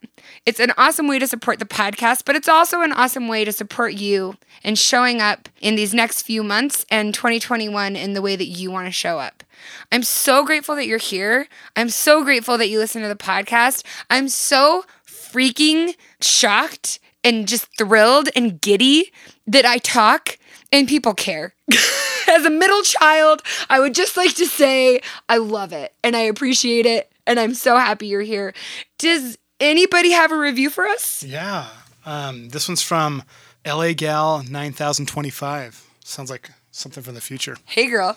It's 0.44 0.60
an 0.60 0.72
awesome 0.76 1.08
way 1.08 1.18
to 1.18 1.26
support 1.26 1.58
the 1.58 1.64
podcast, 1.64 2.24
but 2.24 2.36
it's 2.36 2.48
also 2.48 2.82
an 2.82 2.92
awesome 2.92 3.28
way 3.28 3.44
to 3.44 3.52
support 3.52 3.94
you 3.94 4.36
in 4.62 4.74
showing 4.74 5.20
up 5.20 5.48
in 5.60 5.76
these 5.76 5.94
next 5.94 6.22
few 6.22 6.42
months 6.42 6.84
and 6.90 7.14
2021 7.14 7.96
in 7.96 8.12
the 8.12 8.22
way 8.22 8.36
that 8.36 8.46
you 8.46 8.70
want 8.70 8.86
to 8.86 8.92
show 8.92 9.18
up. 9.18 9.42
I'm 9.90 10.02
so 10.02 10.44
grateful 10.44 10.76
that 10.76 10.86
you're 10.86 10.98
here. 10.98 11.48
I'm 11.74 11.88
so 11.88 12.22
grateful 12.22 12.58
that 12.58 12.68
you 12.68 12.78
listen 12.78 13.02
to 13.02 13.08
the 13.08 13.16
podcast. 13.16 13.84
I'm 14.10 14.28
so 14.28 14.84
freaking 15.06 15.94
shocked 16.20 16.98
and 17.24 17.48
just 17.48 17.66
thrilled 17.76 18.28
and 18.36 18.60
giddy 18.60 19.12
that 19.46 19.64
I 19.64 19.78
talk 19.78 20.38
and 20.72 20.88
people 20.88 21.14
care. 21.14 21.54
As 22.28 22.44
a 22.44 22.50
middle 22.50 22.82
child, 22.82 23.42
I 23.70 23.80
would 23.80 23.94
just 23.94 24.16
like 24.16 24.34
to 24.34 24.46
say 24.46 25.00
I 25.28 25.36
love 25.38 25.72
it 25.72 25.94
and 26.02 26.16
I 26.16 26.20
appreciate 26.20 26.84
it 26.86 27.10
and 27.26 27.38
I'm 27.38 27.54
so 27.54 27.76
happy 27.76 28.08
you're 28.08 28.20
here. 28.22 28.52
Does 28.98 29.38
anybody 29.60 30.10
have 30.10 30.32
a 30.32 30.36
review 30.36 30.70
for 30.70 30.86
us? 30.86 31.22
Yeah. 31.22 31.68
Um, 32.04 32.48
this 32.48 32.68
one's 32.68 32.82
from 32.82 33.22
LA 33.66 33.92
Gal 33.92 34.42
9025. 34.48 35.84
Sounds 36.04 36.30
like 36.30 36.50
something 36.70 37.02
from 37.02 37.14
the 37.14 37.20
future. 37.20 37.56
Hey, 37.64 37.88
girl. 37.88 38.16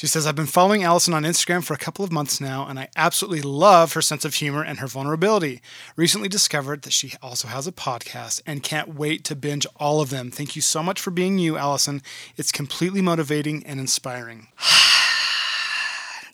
She 0.00 0.06
says, 0.06 0.26
I've 0.26 0.34
been 0.34 0.46
following 0.46 0.82
Alison 0.82 1.12
on 1.12 1.24
Instagram 1.24 1.62
for 1.62 1.74
a 1.74 1.76
couple 1.76 2.02
of 2.02 2.10
months 2.10 2.40
now, 2.40 2.66
and 2.66 2.78
I 2.80 2.88
absolutely 2.96 3.42
love 3.42 3.92
her 3.92 4.00
sense 4.00 4.24
of 4.24 4.32
humor 4.32 4.64
and 4.64 4.78
her 4.78 4.86
vulnerability. 4.86 5.60
Recently 5.94 6.26
discovered 6.26 6.80
that 6.82 6.94
she 6.94 7.12
also 7.22 7.48
has 7.48 7.66
a 7.66 7.70
podcast 7.70 8.40
and 8.46 8.62
can't 8.62 8.94
wait 8.94 9.24
to 9.24 9.36
binge 9.36 9.66
all 9.76 10.00
of 10.00 10.08
them. 10.08 10.30
Thank 10.30 10.56
you 10.56 10.62
so 10.62 10.82
much 10.82 11.02
for 11.02 11.10
being 11.10 11.38
you, 11.38 11.58
Alison. 11.58 12.00
It's 12.38 12.50
completely 12.50 13.02
motivating 13.02 13.62
and 13.66 13.78
inspiring. 13.78 14.46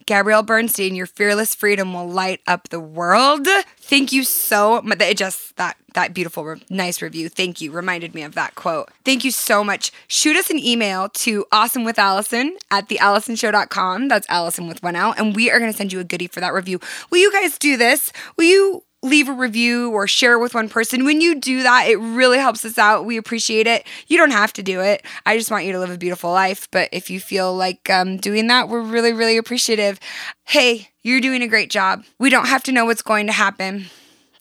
Gabrielle 0.07 0.42
Bernstein, 0.42 0.95
your 0.95 1.07
fearless 1.07 1.55
freedom 1.55 1.92
will 1.92 2.09
light 2.09 2.40
up 2.47 2.69
the 2.69 2.81
world. 2.81 3.47
Thank 3.77 4.12
you 4.12 4.23
so 4.25 4.81
much. 4.83 5.01
It 5.01 5.16
just 5.16 5.57
that 5.57 5.77
that 5.95 6.14
beautiful, 6.14 6.57
nice 6.71 7.03
review. 7.03 7.29
Thank 7.29 7.61
you. 7.61 7.73
Reminded 7.73 8.14
me 8.14 8.23
of 8.23 8.35
that 8.35 8.55
quote. 8.55 8.90
Thank 9.05 9.25
you 9.25 9.31
so 9.31 9.64
much. 9.64 9.90
Shoot 10.09 10.37
us 10.37 10.51
an 10.51 10.59
email 10.59 11.09
to 11.09 11.47
awesomewithalison 11.53 12.51
at 12.71 12.88
thealisonshow.com. 12.88 14.09
That's 14.09 14.27
Alison 14.29 14.69
with 14.69 14.83
one 14.83 14.95
L. 14.95 15.14
And 15.16 15.35
we 15.35 15.51
are 15.51 15.59
going 15.59 15.71
to 15.73 15.77
send 15.77 15.92
you 15.92 16.01
a 16.01 16.05
goodie 16.05 16.29
for 16.29 16.40
that 16.40 16.53
review. 16.53 16.81
Will 17.11 17.19
you 17.19 17.33
guys 17.33 17.59
do 17.59 17.77
this? 17.77 18.12
Will 18.37 18.45
you 18.45 18.83
leave 19.02 19.28
a 19.28 19.32
review 19.32 19.90
or 19.90 20.09
share 20.09 20.38
with 20.38 20.54
one 20.54 20.68
person. 20.68 21.04
When 21.04 21.20
you 21.20 21.38
do 21.38 21.62
that, 21.62 21.87
it 21.87 21.96
really 21.96 22.38
helps 22.38 22.64
us 22.64 22.78
out. 22.78 23.04
We 23.04 23.16
appreciate 23.16 23.66
it. 23.66 23.87
You 24.09 24.16
don't 24.16 24.30
have 24.32 24.52
to 24.54 24.62
do 24.62 24.80
it. 24.80 25.04
I 25.24 25.37
just 25.37 25.50
want 25.50 25.64
you 25.64 25.72
to 25.72 25.78
live 25.78 25.90
a 25.90 25.98
beautiful 25.98 26.32
life. 26.32 26.68
But 26.70 26.88
if 26.92 27.11
you 27.11 27.20
feel 27.20 27.54
like 27.54 27.88
um, 27.90 28.16
doing 28.16 28.48
that, 28.48 28.68
we're 28.68 28.80
really, 28.80 29.12
really 29.12 29.37
appreciative. 29.37 30.00
Hey, 30.44 30.88
you're 31.02 31.20
doing 31.20 31.42
a 31.42 31.48
great 31.48 31.70
job. 31.70 32.04
We 32.18 32.30
don't 32.30 32.48
have 32.48 32.62
to 32.64 32.72
know 32.72 32.85
what's 32.85 33.02
going 33.02 33.26
to 33.26 33.32
happen 33.32 33.87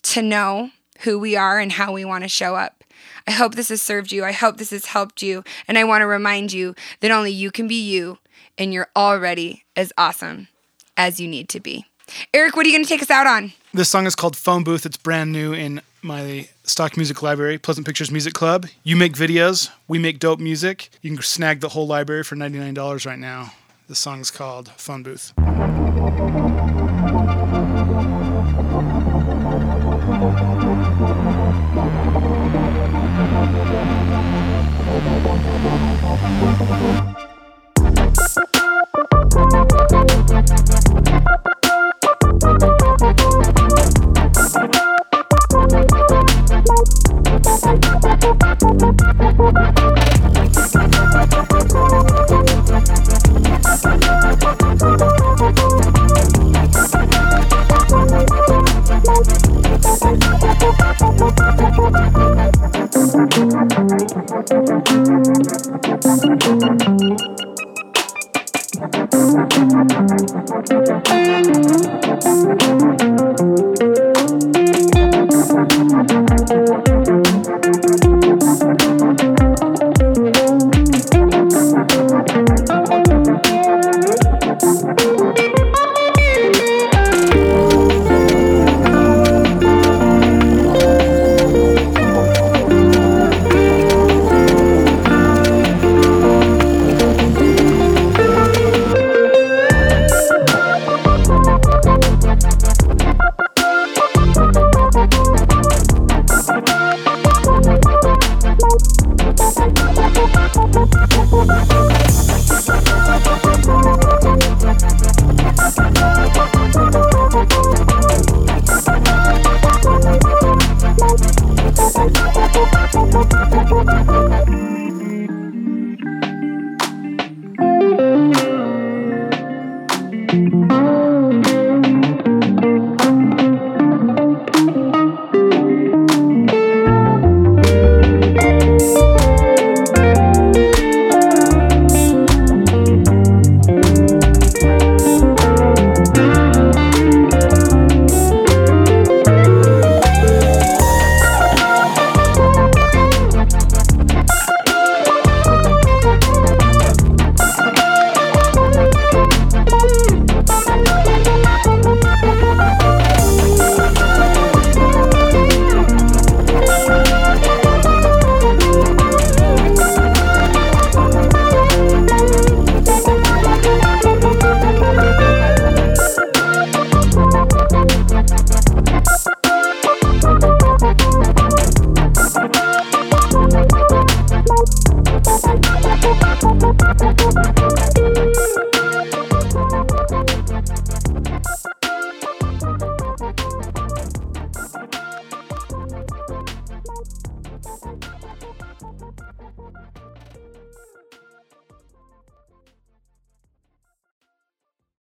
to 0.03 0.21
know 0.21 0.71
who 1.01 1.19
we 1.19 1.35
are 1.35 1.59
and 1.59 1.71
how 1.71 1.91
we 1.91 2.05
want 2.05 2.23
to 2.23 2.29
show 2.29 2.55
up. 2.55 2.83
I 3.27 3.31
hope 3.31 3.55
this 3.55 3.69
has 3.69 3.81
served 3.81 4.11
you. 4.11 4.23
I 4.23 4.31
hope 4.31 4.57
this 4.57 4.71
has 4.71 4.85
helped 4.85 5.21
you. 5.21 5.43
And 5.67 5.77
I 5.77 5.83
want 5.83 6.01
to 6.01 6.07
remind 6.07 6.53
you 6.53 6.75
that 7.01 7.11
only 7.11 7.31
you 7.31 7.51
can 7.51 7.67
be 7.67 7.81
you, 7.81 8.19
and 8.57 8.73
you're 8.73 8.89
already 8.95 9.65
as 9.75 9.91
awesome 9.97 10.47
as 10.95 11.19
you 11.19 11.27
need 11.27 11.49
to 11.49 11.59
be. 11.59 11.85
Eric, 12.33 12.55
what 12.55 12.65
are 12.65 12.69
you 12.69 12.75
going 12.75 12.83
to 12.83 12.89
take 12.89 13.01
us 13.01 13.09
out 13.09 13.27
on? 13.27 13.53
This 13.73 13.89
song 13.89 14.05
is 14.05 14.15
called 14.15 14.35
Phone 14.35 14.63
Booth. 14.63 14.85
It's 14.85 14.97
brand 14.97 15.31
new 15.31 15.53
in 15.53 15.81
my 16.01 16.49
stock 16.63 16.97
music 16.97 17.21
library, 17.21 17.57
Pleasant 17.57 17.85
Pictures 17.85 18.11
Music 18.11 18.33
Club. 18.33 18.67
You 18.83 18.95
make 18.95 19.13
videos, 19.13 19.69
we 19.87 19.99
make 19.99 20.19
dope 20.19 20.39
music. 20.39 20.89
You 21.01 21.11
can 21.11 21.21
snag 21.23 21.61
the 21.61 21.69
whole 21.69 21.87
library 21.87 22.23
for 22.23 22.35
$99 22.35 23.05
right 23.05 23.19
now. 23.19 23.53
The 23.87 23.95
song 23.95 24.19
is 24.21 24.31
called 24.31 24.71
Phone 24.77 25.03
Booth. 25.03 25.33